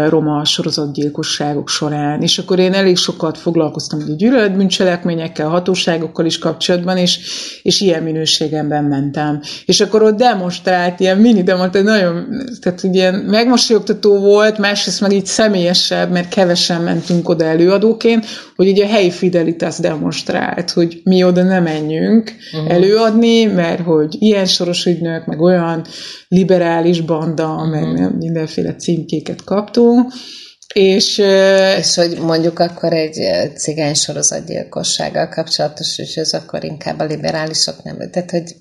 [0.09, 2.21] roma sorozatgyilkosságok során.
[2.21, 7.19] És akkor én elég sokat foglalkoztam a gyűlöletbűncselekményekkel, hatóságokkal is kapcsolatban, és,
[7.61, 9.41] és ilyen minőségemben mentem.
[9.65, 12.27] És akkor ott demonstrált, ilyen mini demonstrált, nagyon,
[12.61, 18.85] tehát ilyen megmosolyogtató volt, másrészt meg így személyesebb, mert kevesen mentünk oda előadóként, hogy ugye
[18.85, 22.71] a helyi Fidelitas demonstrált, hogy mi oda nem menjünk uh-huh.
[22.71, 25.85] előadni, mert hogy ilyen soros ügynök, meg olyan
[26.33, 27.69] liberális banda, uh-huh.
[27.69, 30.11] meg mindenféle címkéket kaptunk,
[30.73, 31.17] és,
[31.77, 33.19] és hogy mondjuk akkor egy
[33.55, 37.97] cigány sorozatgyilkossággal kapcsolatos, és ez akkor inkább a liberálisok nem.
[38.11, 38.55] Tehát, hogy...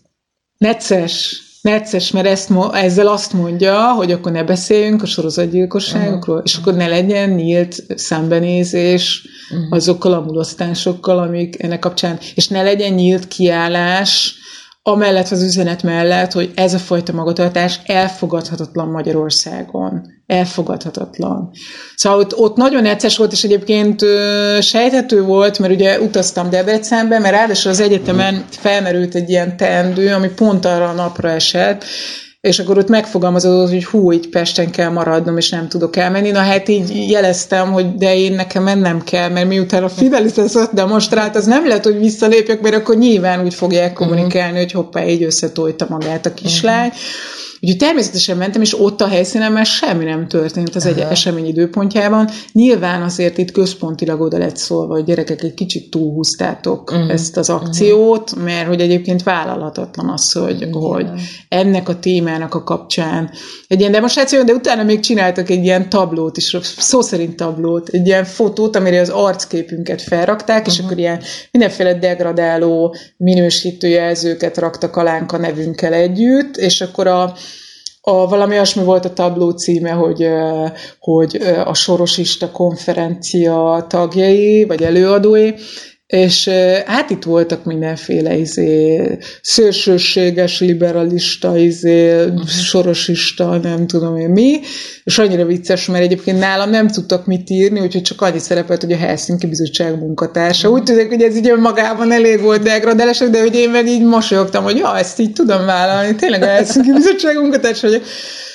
[0.58, 6.50] Necces, necces, mert ezt, ezzel azt mondja, hogy akkor ne beszéljünk a sorozatgyilkosságokról, uh-huh.
[6.52, 9.66] és akkor ne legyen nyílt szembenézés uh-huh.
[9.70, 14.40] azokkal a mulasztásokkal, amik ennek kapcsán, és ne legyen nyílt kiállás
[14.83, 20.03] amellett az üzenet mellett, hogy ez a fajta magatartás elfogadhatatlan Magyarországon.
[20.27, 21.51] Elfogadhatatlan.
[21.95, 27.18] Szóval ott, ott nagyon necces volt, és egyébként ö, sejthető volt, mert ugye utaztam Debrecenbe,
[27.18, 31.85] mert ráadásul az egyetemen felmerült egy ilyen teendő, ami pont arra a napra esett,
[32.43, 36.31] és akkor ott megfogalmazódott, hogy hú, így Pesten kell maradnom, és nem tudok elmenni.
[36.31, 40.73] Na hát így jeleztem, hogy de én nekem mennem kell, mert miután a Fidelis ott
[40.73, 44.63] demonstrált, az nem lehet, hogy visszalépjek, mert akkor nyilván úgy fogják kommunikálni, uh-huh.
[44.63, 46.87] hogy hoppá, így összetolta magát a kislány.
[46.87, 47.01] Uh-huh.
[47.65, 52.29] Úgyhogy természetesen mentem, és ott a helyszínen már semmi nem történt az egy esemény időpontjában.
[52.52, 57.10] Nyilván azért itt központilag oda lett szólva, hogy gyerekek, egy kicsit túlhúztátok uh-huh.
[57.10, 58.44] ezt az akciót, uh-huh.
[58.44, 60.92] mert hogy egyébként vállalhatatlan az, hogy, uh-huh.
[60.92, 61.06] hogy
[61.48, 63.31] ennek a témának a kapcsán
[63.69, 68.06] egy ilyen demonstráció, de utána még csináltak egy ilyen tablót is, szó szerint tablót, egy
[68.06, 70.75] ilyen fotót, amire az arcképünket felrakták, uh-huh.
[70.75, 77.35] és akkor ilyen mindenféle degradáló minősítőjelzőket raktak alánk a nevünkkel együtt, és akkor a
[78.05, 80.29] a, valami olyasmi volt a tabló címe, hogy,
[80.98, 85.50] hogy a Sorosista konferencia tagjai, vagy előadói,
[86.13, 86.48] és
[86.87, 89.00] hát itt voltak mindenféle izé,
[89.42, 92.46] szélsőséges, liberalista, izé, uh-huh.
[92.46, 94.60] sorosista, nem tudom én mi,
[95.04, 98.92] és annyira vicces, mert egyébként nálam nem tudtak mit írni, úgyhogy csak annyi szerepelt, hogy
[98.92, 100.69] a Helsinki Bizottság munkatársa.
[100.69, 100.81] Uh-huh.
[100.81, 104.65] Úgy tudják, hogy ez így magában elég volt degradálások, de hogy én meg így mosolyogtam,
[104.65, 108.02] hogy ja, ezt így tudom vállalni, tényleg a Helsinki Bizottság munkatársa vagyok.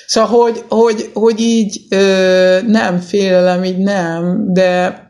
[0.08, 5.05] Szóval, hogy, hogy, hogy így ö, nem félelem, így nem, de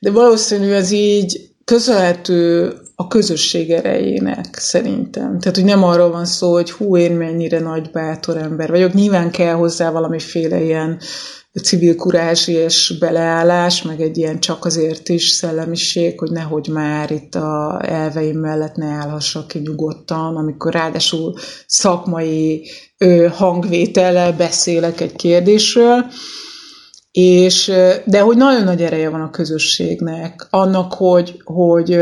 [0.00, 5.38] de valószínű ez így köszönhető a közösség erejének szerintem.
[5.38, 8.92] Tehát, hogy nem arról van szó, hogy hú, én mennyire nagy bátor ember vagyok.
[8.92, 10.98] Nyilván kell hozzá valamiféle ilyen
[11.62, 17.34] civil kurázs és beleállás, meg egy ilyen csak azért is szellemiség, hogy nehogy már itt
[17.34, 21.34] a elveim mellett ne állhassak ki nyugodtan, amikor ráadásul
[21.66, 26.04] szakmai ö, hangvétellel beszélek egy kérdésről.
[27.10, 27.72] És,
[28.04, 32.00] de hogy nagyon nagy ereje van a közösségnek, annak, hogy, hogy,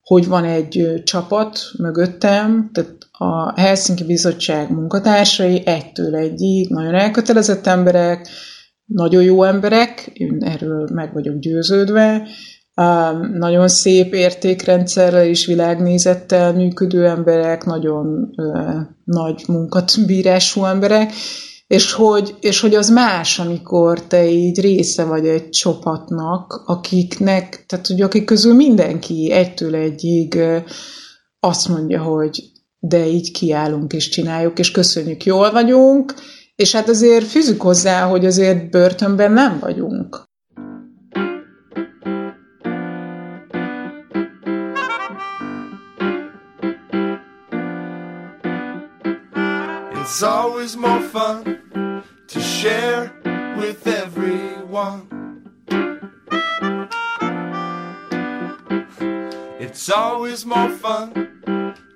[0.00, 8.28] hogy van egy csapat mögöttem, tehát a Helsinki Bizottság munkatársai egytől egyig nagyon elkötelezett emberek,
[8.84, 12.28] nagyon jó emberek, én erről meg vagyok győződve,
[13.32, 18.30] nagyon szép értékrendszerrel és világnézettel működő emberek, nagyon
[19.04, 21.12] nagy munkatbírású emberek,
[21.68, 27.86] és hogy, és hogy az más, amikor te így része vagy egy csapatnak, akiknek, tehát
[27.86, 30.38] hogy akik közül mindenki egytől egyig
[31.40, 32.42] azt mondja, hogy
[32.78, 36.14] de így kiállunk és csináljuk, és köszönjük, jól vagyunk,
[36.56, 40.27] és hát azért fűzük hozzá, hogy azért börtönben nem vagyunk.
[50.10, 53.12] It's always more fun to share
[53.58, 55.06] with everyone.
[59.60, 61.12] It's always more fun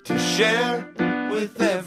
[0.04, 0.92] to share
[1.32, 1.81] with everyone.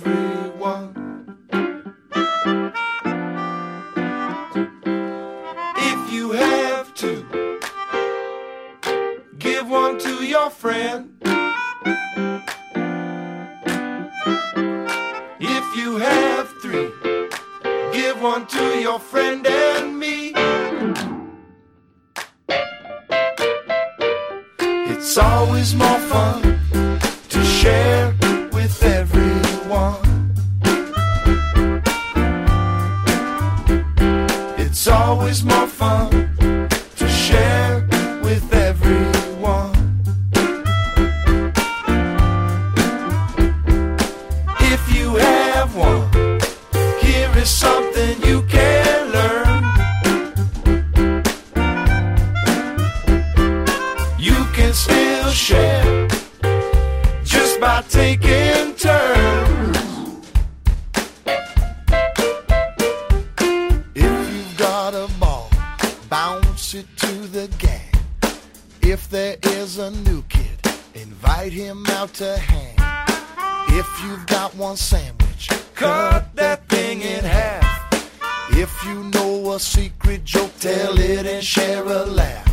[82.16, 82.45] Laugh.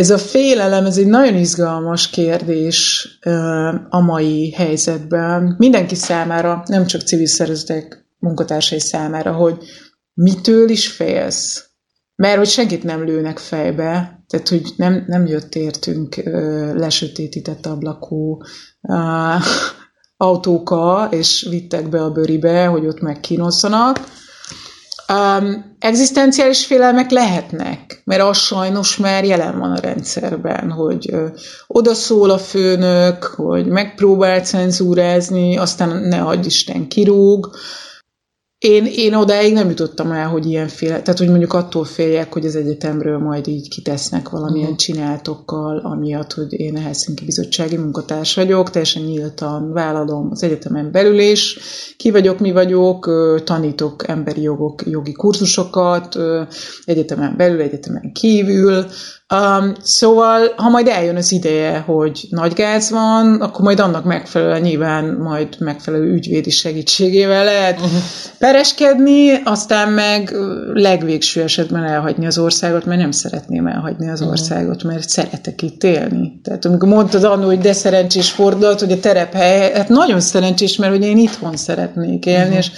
[0.00, 3.08] Ez a félelem, ez egy nagyon izgalmas kérdés
[3.88, 5.54] a mai helyzetben.
[5.58, 9.58] Mindenki számára, nem csak civil szervezetek munkatársai számára, hogy
[10.14, 11.68] mitől is félsz.
[12.14, 16.16] Mert hogy senkit nem lőnek fejbe, tehát hogy nem, nem jött értünk
[16.74, 18.38] lesötétített ablakú
[20.16, 23.98] autóka, és vittek be a bőribe, hogy ott megkínozzanak.
[25.12, 31.26] Um, egzisztenciális félelmek lehetnek, mert az sajnos már jelen van a rendszerben, hogy ö,
[31.66, 37.50] odaszól a főnök, hogy megpróbál cenzúrázni, aztán ne adj Isten kirúg.
[38.60, 42.46] Én, én odáig nem jutottam el, hogy ilyen fél, tehát hogy mondjuk attól féljek, hogy
[42.46, 44.78] az egyetemről majd így kitesznek valamilyen uh-huh.
[44.78, 51.18] csináltokkal, amiatt, hogy én a Helsinki Bizottsági munkatárs vagyok, teljesen nyíltan vállalom az egyetemen belül
[51.18, 51.58] is,
[51.96, 53.10] ki vagyok, mi vagyok,
[53.44, 56.16] tanítok emberi jogok, jogi kurzusokat,
[56.84, 58.86] egyetemen belül, egyetemen kívül,
[59.34, 64.60] Um, szóval, ha majd eljön az ideje, hogy nagy gáz van, akkor majd annak megfelelően
[64.60, 68.00] nyilván majd megfelelő ügyvédi segítségével lehet uh-huh.
[68.38, 70.34] pereskedni, aztán meg
[70.72, 74.28] legvégső esetben elhagyni az országot, mert nem szeretném elhagyni az Mhm.
[74.28, 76.40] országot, mert szeretek itt élni.
[76.42, 80.92] Tehát amikor mondtad annól, hogy de szerencsés fordulat, hogy a terephely, hát nagyon szerencsés, mert
[80.92, 82.56] hogy én itthon szeretnék élni, Mhm.
[82.58, 82.70] és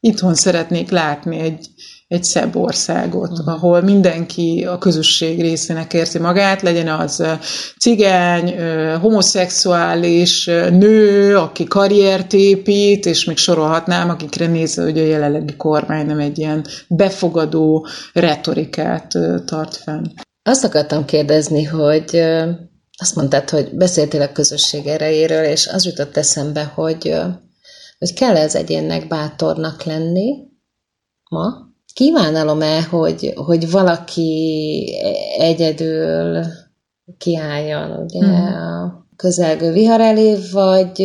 [0.00, 1.66] itthon szeretnék látni egy,
[2.14, 3.48] egy szebb országot, uh-huh.
[3.48, 7.24] ahol mindenki a közösség részének érzi magát, legyen az
[7.78, 8.54] cigány,
[9.00, 16.18] homoszexuális, nő, aki karriert épít, és még sorolhatnám, akikre nézve, hogy a jelenlegi kormány nem
[16.18, 19.12] egy ilyen befogadó retorikát
[19.44, 20.04] tart fenn.
[20.42, 22.22] Azt akartam kérdezni, hogy
[22.96, 27.14] azt mondtad, hogy beszéltél a közösség erejéről, és az jutott eszembe, hogy,
[27.98, 30.52] hogy kell az egyénnek bátornak lenni
[31.30, 31.72] ma?
[31.94, 34.84] Kívánalom-e, hogy, hogy valaki
[35.38, 36.44] egyedül
[37.18, 38.52] kiálljon ugye, Mhm.
[38.52, 41.00] a közelgő vihar elé, vagy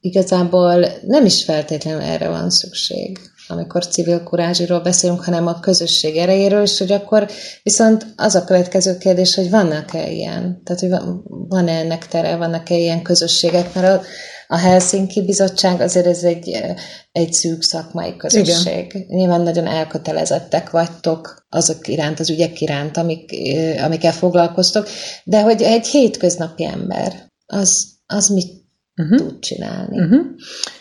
[0.00, 6.62] igazából nem is feltétlenül erre van szükség, amikor civil kurázsiról beszélünk, hanem a közösség erejéről,
[6.62, 7.28] és hogy akkor
[7.62, 12.74] viszont az a következő kérdés, hogy vannak-e ilyen, tehát hogy van- van-e ennek tere, vannak-e
[12.74, 14.04] ilyen közösségek, mert
[14.52, 16.70] a, Helsinki Bizottság azért ez egy, ö,
[17.12, 18.84] egy szűk szakmai közösség.
[18.94, 19.06] Igen.
[19.08, 24.88] Nyilván nagyon elkötelezettek vagytok azok iránt, az ügyek iránt, amik, ö, amikkel foglalkoztok,
[25.24, 28.58] de hogy egy hétköznapi ember, az, az mit
[29.02, 29.18] Uh-huh.
[29.18, 30.00] tud csinálni?
[30.00, 30.26] Uh-huh.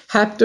[0.07, 0.43] Hát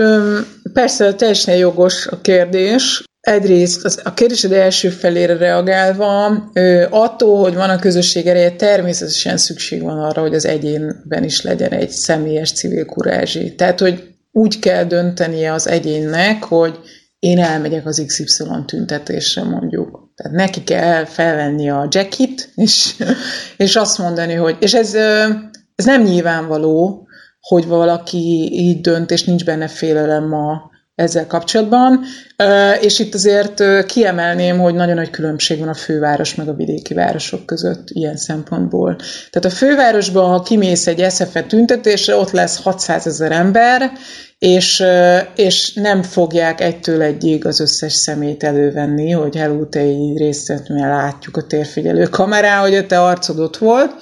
[0.73, 3.05] persze teljesen jogos a kérdés.
[3.25, 6.27] Egyrészt az, a kérdésed első felére reagálva,
[6.91, 11.73] attól, hogy van a közösség ereje, természetesen szükség van arra, hogy az egyénben is legyen
[11.73, 13.55] egy személyes civil kurázsi.
[13.55, 16.79] Tehát, hogy úgy kell döntenie az egyénnek, hogy
[17.19, 20.13] én elmegyek az XY tüntetésre mondjuk.
[20.15, 22.95] Tehát neki kell felvenni a jackit, és,
[23.57, 24.57] és azt mondani, hogy...
[24.61, 24.95] És ez,
[25.75, 27.07] ez nem nyilvánvaló,
[27.41, 32.01] hogy valaki így dönt, és nincs benne félelem ma ezzel kapcsolatban.
[32.81, 37.47] És itt azért kiemelném, hogy nagyon nagy különbség van a főváros meg a vidéki városok
[37.47, 38.97] között ilyen szempontból.
[39.31, 43.93] Tehát a fővárosban, ha kimész egy SZFE tüntetésre, ott lesz 600 ezer ember,
[44.39, 44.83] és,
[45.37, 51.37] és nem fogják egytől egyig az összes szemét elővenni, hogy hello, te így részt látjuk
[51.37, 53.95] a térfigyelő kamerán, hogy a te arcod ott volt,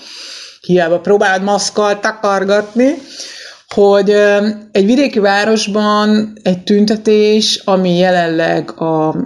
[0.61, 2.95] hiába próbálod maszkal takargatni,
[3.75, 4.11] hogy
[4.73, 9.17] egy vidéki városban egy tüntetés, ami jelenleg a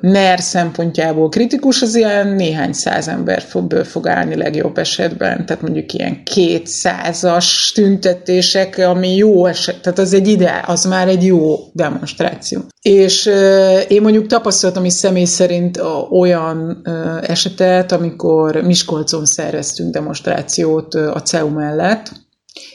[0.00, 5.92] NER szempontjából kritikus, az ilyen néhány száz ember fog, fog állni legjobb esetben, tehát mondjuk
[5.92, 12.60] ilyen kétszázas tüntetések, ami jó eset, tehát az egy ide, az már egy jó demonstráció.
[12.82, 13.30] És
[13.88, 15.80] én mondjuk tapasztaltam is személy szerint
[16.10, 16.82] olyan
[17.22, 22.24] esetet, amikor Miskolcon szerveztünk demonstrációt a CEU mellett,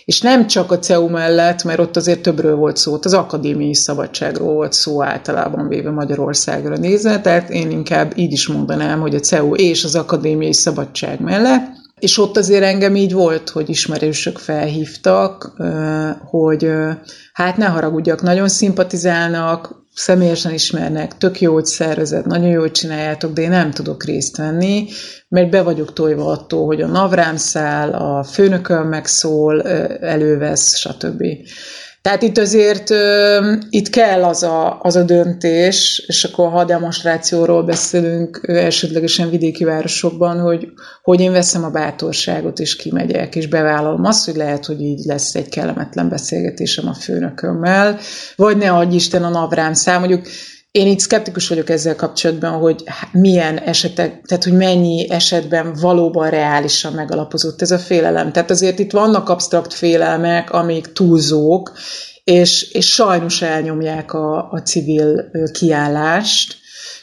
[0.05, 4.53] és nem csak a CEU mellett, mert ott azért többről volt szó, az akadémiai szabadságról
[4.53, 9.55] volt szó általában véve Magyarországra nézve, tehát én inkább így is mondanám, hogy a CEU
[9.55, 15.51] és az akadémiai szabadság mellett, és ott azért engem így volt, hogy ismerősök felhívtak,
[16.29, 16.71] hogy
[17.33, 23.33] hát ne haragudjak, nagyon szimpatizálnak, személyesen ismernek, tök jó, hogy szervezet, nagyon jó, hogy csináljátok,
[23.33, 24.87] de én nem tudok részt venni,
[25.27, 29.61] mert be vagyok tojva attól, hogy a navrám száll, a főnököm megszól,
[30.01, 31.23] elővesz, stb.
[32.01, 32.89] Tehát itt azért
[33.69, 40.39] itt kell az a, az a döntés, és akkor ha demonstrációról beszélünk elsődlegesen vidéki városokban,
[40.39, 40.67] hogy,
[41.01, 44.05] hogy én veszem a bátorságot, és kimegyek, és bevállalom.
[44.05, 47.99] Azt, hogy lehet, hogy így lesz egy kellemetlen beszélgetésem a főnökömmel,
[48.35, 50.25] vagy ne adj Isten a navrám szám, mondjuk
[50.71, 56.93] én itt szkeptikus vagyok ezzel kapcsolatban, hogy milyen esetek, tehát hogy mennyi esetben valóban reálisan
[56.93, 58.31] megalapozott ez a félelem.
[58.31, 61.71] Tehát azért itt vannak absztrakt félelmek, amik túlzók,
[62.23, 66.57] és, és sajnos elnyomják a, a civil kiállást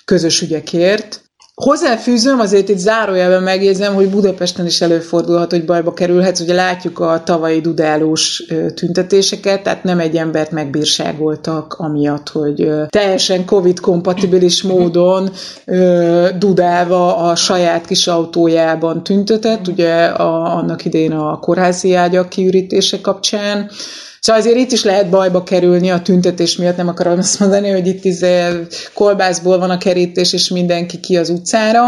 [0.05, 1.28] közös ügyekért,
[1.59, 6.41] Hozzáfűzöm, azért itt zárójelben megjegyzem, hogy Budapesten is előfordulhat, hogy bajba kerülhetsz.
[6.41, 8.45] Ugye látjuk a tavalyi dudálós
[8.75, 15.31] tüntetéseket, tehát nem egy embert megbírságoltak amiatt, hogy teljesen Covid-kompatibilis módon
[16.39, 23.71] dudálva a saját kis autójában tüntetett, ugye a, annak idén a kórházi ágyak kiürítése kapcsán.
[24.21, 27.87] Szóval azért itt is lehet bajba kerülni a tüntetés miatt, nem akarom azt mondani, hogy
[27.87, 28.45] itt izé
[28.95, 31.83] kolbászból van a kerítés, és mindenki ki az utcára.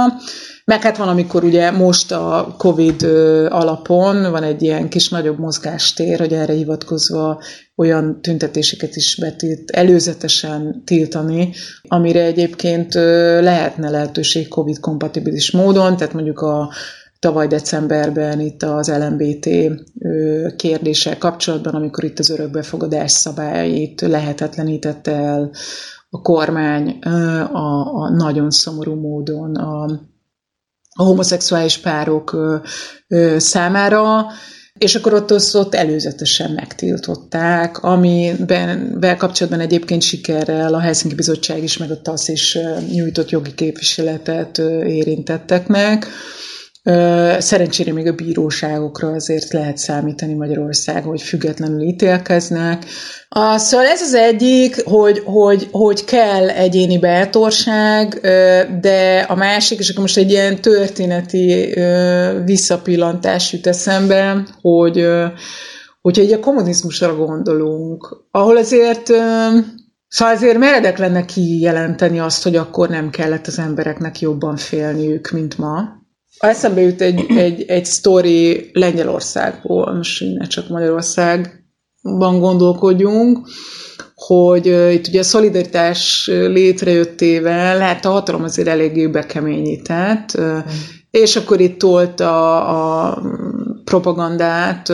[0.64, 3.03] Meg hát van, amikor ugye most a Covid
[3.49, 7.43] alapon van egy ilyen kis nagyobb mozgástér, hogy erre hivatkozva
[7.76, 11.53] olyan tüntetéseket is betilt, előzetesen tiltani,
[11.89, 12.95] amire egyébként
[13.41, 16.72] lehetne lehetőség Covid-kompatibilis módon, tehát mondjuk a
[17.21, 19.49] tavaly decemberben itt az LMBT
[20.57, 25.51] kérdéssel kapcsolatban, amikor itt az örökbefogadás szabályait lehetetlenítette el
[26.11, 26.99] a kormány
[27.53, 29.85] a, a nagyon szomorú módon a,
[30.95, 32.37] a homoszexuális párok
[33.37, 34.27] számára,
[34.79, 41.91] és akkor ott, ott előzetesen megtiltották, amiben kapcsolatban egyébként sikerrel a Helsinki Bizottság is, meg
[41.91, 42.59] a TASZ is
[42.93, 46.07] nyújtott jogi képviseletet érintetteknek.
[47.39, 52.85] Szerencsére még a bíróságokra azért lehet számítani Magyarországon, hogy függetlenül ítélkeznek.
[53.28, 58.18] A, szóval ez az egyik, hogy, hogy, hogy kell egyéni bátorság,
[58.81, 61.74] de a másik, és akkor most egy ilyen történeti
[62.45, 65.07] visszapillantás jut eszembe, hogy
[66.01, 69.12] hogyha egy a kommunizmusra gondolunk, ahol azért
[70.12, 75.59] Szóval azért meredek lenne kijelenteni azt, hogy akkor nem kellett az embereknek jobban félniük, mint
[75.59, 75.99] ma.
[76.41, 83.49] Eszembe jut egy, egy, egy sztori Lengyelországból, most ne csak Magyarországban gondolkodjunk,
[84.14, 90.38] hogy itt ugye a szolidaritás létrejöttével, lehet a hatalom azért eléggé bekeményített,
[91.11, 93.22] és akkor itt tolt a, a
[93.84, 94.88] propagandát,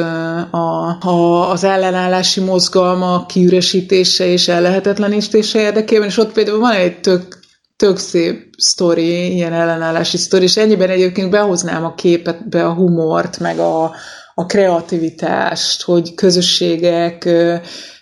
[0.51, 7.44] a, a, az ellenállási mozgalma kiüresítése és ellehetetlenítése érdekében, és ott például van egy tök
[7.77, 13.39] tök szép sztori, ilyen ellenállási sztori, és ennyiben egyébként behoznám a képet, be a humort,
[13.39, 13.95] meg a,
[14.35, 17.29] a kreativitást, hogy közösségek,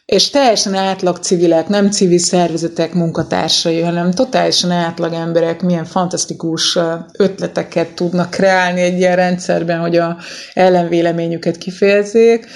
[0.05, 6.79] és teljesen átlag civilek, nem civil szervezetek munkatársai, hanem totálisan átlag emberek milyen fantasztikus
[7.19, 10.17] ötleteket tudnak kreálni egy ilyen rendszerben, hogy a
[10.53, 12.47] ellenvéleményüket kifejezzék,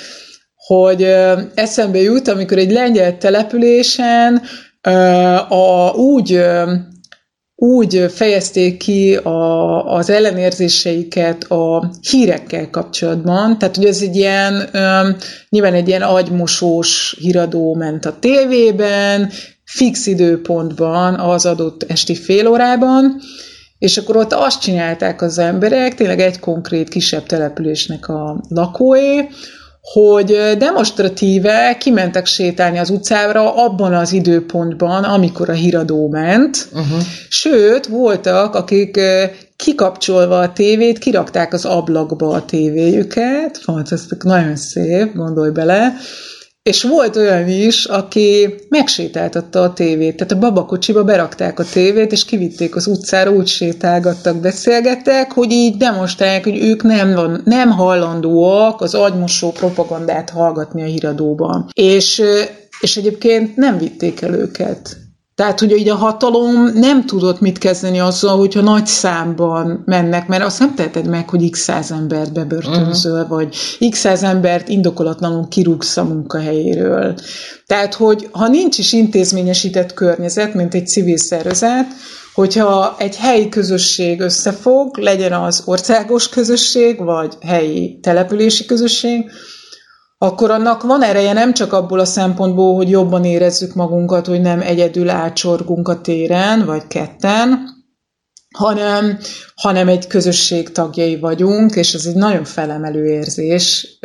[0.55, 1.03] hogy
[1.55, 4.43] eszembe jut, amikor egy lengyel településen
[5.49, 6.41] a, úgy
[7.61, 14.69] úgy fejezték ki a, az ellenérzéseiket a hírekkel kapcsolatban, tehát hogy ez egy ilyen,
[15.49, 19.31] nyilván egy ilyen agymosós híradó ment a tévében,
[19.65, 23.21] fix időpontban az adott esti fél órában,
[23.79, 29.21] és akkor ott azt csinálták az emberek, tényleg egy konkrét kisebb településnek a lakói,
[29.81, 36.99] hogy demonstratíve kimentek sétálni az utcára abban az időpontban, amikor a híradó ment, uh-huh.
[37.29, 39.01] sőt, voltak, akik
[39.57, 45.93] kikapcsolva a tévét, kirakták az ablakba a tévéjüket, fantasztik, nagyon szép, gondolj bele,
[46.63, 50.17] és volt olyan is, aki megsétáltatta a tévét.
[50.17, 55.77] Tehát a babakocsiba berakták a tévét, és kivitték az utcára, úgy sétálgattak, beszélgettek, hogy így
[55.77, 61.69] demonstrálják, hogy ők nem, van, nem hallandóak az agymosó propagandát hallgatni a híradóban.
[61.73, 62.23] És,
[62.81, 64.97] és egyébként nem vitték el őket.
[65.39, 70.45] Tehát, hogy így a hatalom nem tudott mit kezdeni azzal, hogyha nagy számban mennek, mert
[70.45, 73.29] azt nem teheted meg, hogy x száz embert bebörtönzöl, uh-huh.
[73.29, 73.57] vagy
[73.91, 77.15] x száz embert indokolatlanul kirúgsz a munkahelyéről.
[77.67, 81.87] Tehát, hogy ha nincs is intézményesített környezet, mint egy civil szervezet,
[82.35, 89.31] hogyha egy helyi közösség összefog, legyen az országos közösség, vagy helyi települési közösség,
[90.19, 94.61] akkor annak van ereje nem csak abból a szempontból, hogy jobban érezzük magunkat, hogy nem
[94.61, 97.77] egyedül átsorgunk a téren, vagy ketten,
[98.57, 99.19] hanem,
[99.55, 103.99] hanem egy közösség tagjai vagyunk, és ez egy nagyon felemelő érzés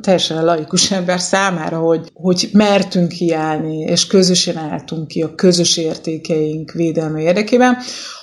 [0.00, 6.72] teljesen laikus ember számára, hogy, hogy mertünk kiállni, és közösen álltunk ki a közös értékeink
[6.72, 7.76] védelme érdekében,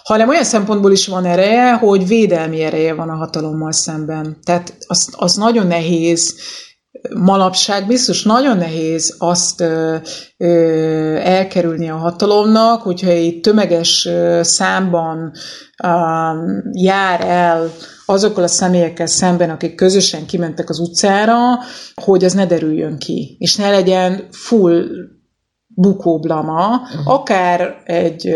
[0.03, 4.37] hanem olyan szempontból is van ereje, hogy védelmi ereje van a hatalommal szemben.
[4.43, 6.35] Tehát az, az nagyon nehéz
[7.13, 9.95] manapság biztos nagyon nehéz azt ö,
[10.37, 10.47] ö,
[11.15, 15.31] elkerülni a hatalomnak, hogyha egy tömeges ö, számban
[15.83, 15.87] ö,
[16.71, 17.71] jár el
[18.05, 21.35] azokkal a személyekkel szemben, akik közösen kimentek az utcára,
[21.95, 24.83] hogy az ne derüljön ki, és ne legyen full
[25.75, 27.13] bukóblama, uh-huh.
[27.13, 28.27] akár egy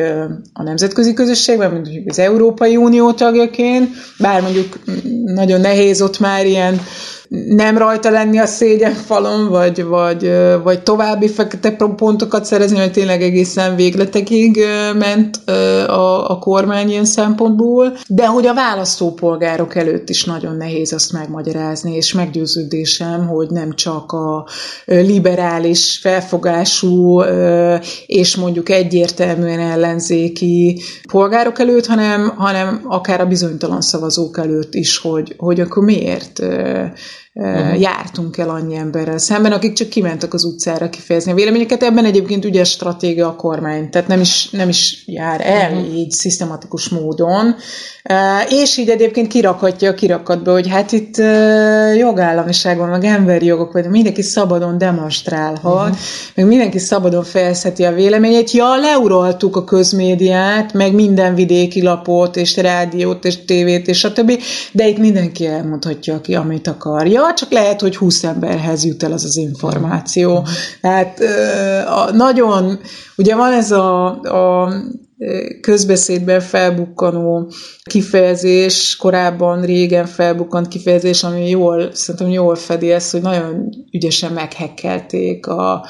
[0.54, 3.90] a nemzetközi közösségben, mondjuk az Európai Unió tagjaként,
[4.20, 4.80] bár mondjuk
[5.26, 6.82] nagyon nehéz ott már ilyen
[7.30, 10.32] nem rajta lenni a szégyenfalon, vagy, vagy,
[10.64, 14.60] vagy további fekete pontokat szerezni, hogy tényleg egészen végletekig
[14.98, 15.50] ment
[15.88, 21.96] a, a kormány ilyen szempontból, de hogy a választópolgárok előtt is nagyon nehéz azt megmagyarázni,
[21.96, 24.48] és meggyőződésem, hogy nem csak a
[24.86, 27.22] liberális felfogású
[28.06, 35.34] és mondjuk egyértelműen ellenzéki polgárok előtt, hanem, hanem akár a bizonytalan szavazók előtt is, hogy,
[35.38, 36.42] hogy akkor miért
[37.34, 37.82] uh-huh.
[37.82, 41.84] jártunk el annyi emberrel szemben, akik csak kimentek az utcára kifejezni a véleményeket.
[41.84, 45.98] Ebben egyébként ügyes stratégia a kormány, tehát nem is, nem is jár el uh-huh.
[45.98, 47.56] így szisztematikus módon,
[48.50, 51.18] és így egyébként kirakhatja a kirakatba, hogy hát itt
[51.98, 55.98] jogállamiság van, meg emberi jogok, vagy mindenki szabadon demonstrálhat, uh-huh.
[56.36, 58.52] meg mindenki szabadon fejezheti a véleményét.
[58.52, 64.40] Ja, leuraltuk a közmédiát, meg minden vidéki lapot, és rádiót, és tévét, és a többi,
[64.72, 69.24] de itt mindenki elmondhatja, ki amit akarja, csak lehet, hogy 20 emberhez jut el az
[69.24, 70.48] az információ.
[70.82, 71.20] Tehát
[72.14, 72.80] nagyon,
[73.18, 74.74] ugye van ez a, a
[75.62, 77.52] közbeszédben felbukkanó
[77.84, 85.48] kifejezés, korábban régen felbukkant kifejezés, ami jól, szerintem jól fedi ezt, hogy nagyon ügyesen meghekkelték
[85.48, 85.86] a,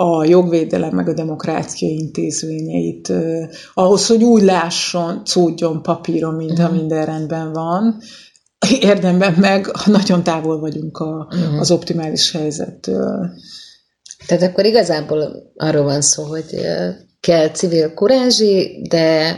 [0.00, 6.68] a jogvédelem meg a demokrácia intézményeit, eh, ahhoz, hogy úgy lásson, szúdjon papíron, mint ha
[6.68, 6.76] mhm.
[6.76, 8.00] minden rendben van.
[8.80, 11.60] Érdemben meg nagyon távol vagyunk a, uh-huh.
[11.60, 13.30] az optimális helyzettől.
[14.26, 16.60] Tehát akkor igazából arról van szó, hogy
[17.20, 19.36] kell civil kurázsi, de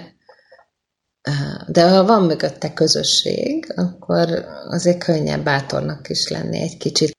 [1.66, 7.18] de ha van mögötte közösség, akkor azért könnyebb bátornak is lenni egy kicsit.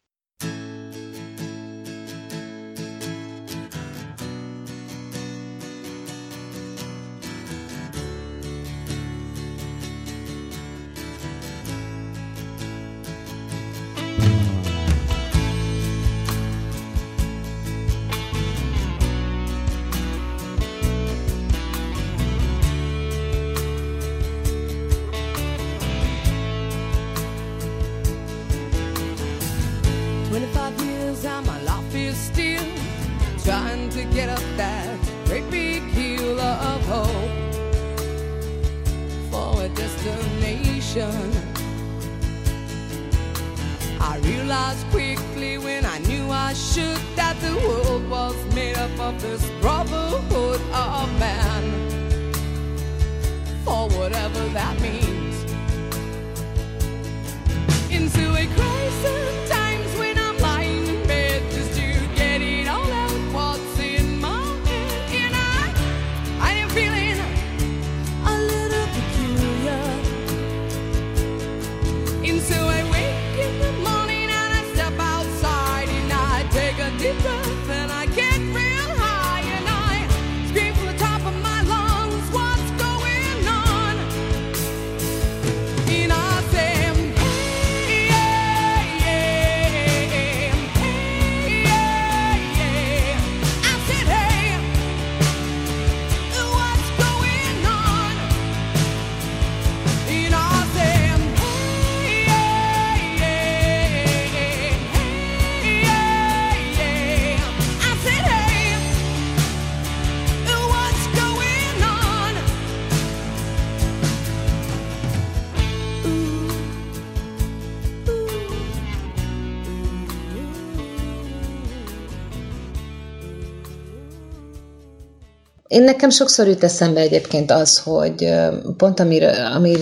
[125.81, 128.33] Én nekem sokszor jut eszembe egyébként az, hogy
[128.77, 129.77] pont amire, amir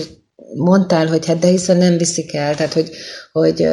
[0.54, 2.90] mondtál, hogy hát de hiszen nem viszik el, tehát hogy,
[3.32, 3.68] hogy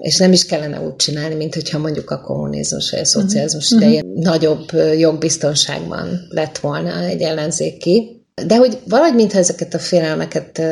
[0.00, 3.80] és nem is kellene úgy csinálni, mint hogyha mondjuk a kommunizmus vagy a szocializmus uh-huh.
[3.80, 8.24] idején nagyobb jogbiztonságban lett volna egy ellenzéki.
[8.46, 10.62] De hogy valahogy mintha ezeket a félelmeket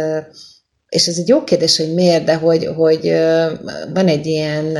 [0.89, 3.13] és ez egy jó kérdés, hogy miért, de hogy, hogy
[3.95, 4.79] van egy ilyen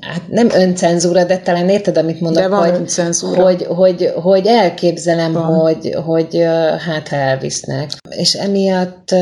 [0.00, 3.42] hát nem öncenzúra, de talán érted, amit mondok, de van hogy, öncenzúra.
[3.42, 6.42] hogy, hogy, hogy elképzelem, hogy, hogy
[6.86, 7.90] hát ha elvisznek.
[8.08, 9.14] És emiatt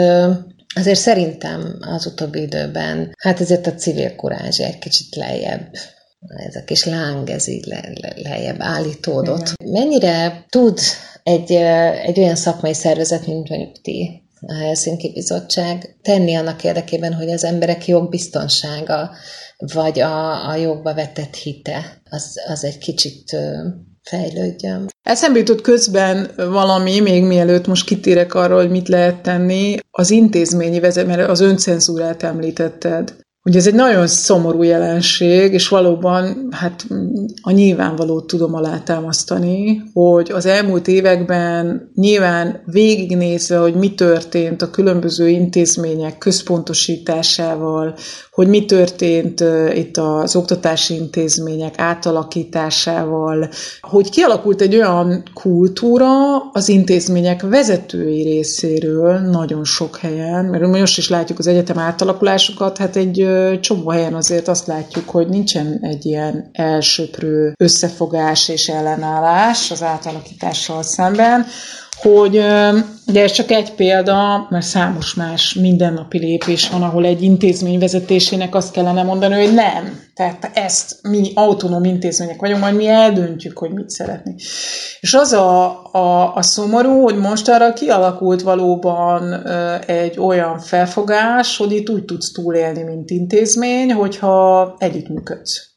[0.74, 5.68] azért szerintem az utóbbi időben, hát ezért a civil kurázs egy kicsit lejjebb
[6.46, 9.52] ez a kis láng, ez így le, le, lejjebb állítódott.
[9.56, 9.72] Igen.
[9.72, 10.78] Mennyire tud
[11.22, 11.52] egy,
[12.06, 17.44] egy olyan szakmai szervezet, mint mondjuk ti, a Helsinki Bizottság tenni annak érdekében, hogy az
[17.44, 19.10] emberek jogbiztonsága
[19.72, 23.36] vagy a, a jogba vetett hite az, az egy kicsit
[24.02, 24.88] fejlődjön.
[25.02, 30.80] Eszembe jutott közben valami, még mielőtt most kitérek arról, hogy mit lehet tenni, az intézményi
[30.80, 33.14] vezet, mert az öncenzúrát említetted.
[33.46, 36.86] Ugye ez egy nagyon szomorú jelenség, és valóban hát
[37.42, 45.28] a nyilvánvalót tudom alátámasztani, hogy az elmúlt években nyilván végignézve, hogy mi történt a különböző
[45.28, 47.94] intézmények központosításával,
[48.34, 53.48] hogy mi történt itt az oktatási intézmények átalakításával,
[53.80, 61.08] hogy kialakult egy olyan kultúra az intézmények vezetői részéről nagyon sok helyen, mert most is
[61.08, 63.28] látjuk az egyetem átalakulásokat, hát egy
[63.60, 70.82] csomó helyen azért azt látjuk, hogy nincsen egy ilyen elsőprő összefogás és ellenállás az átalakítással
[70.82, 71.46] szemben,
[71.96, 72.42] hogy
[73.06, 78.54] de ez csak egy példa, mert számos más mindennapi lépés van, ahol egy intézmény vezetésének
[78.54, 80.00] azt kellene mondani, hogy nem.
[80.14, 84.40] Tehát ezt mi autonóm intézmények vagyunk, majd mi eldöntjük, hogy mit szeretnénk.
[85.00, 89.46] És az a, a, a szomorú, hogy most arra kialakult valóban
[89.86, 95.73] egy olyan felfogás, hogy itt úgy tudsz túlélni, mint intézmény, hogyha együttműködsz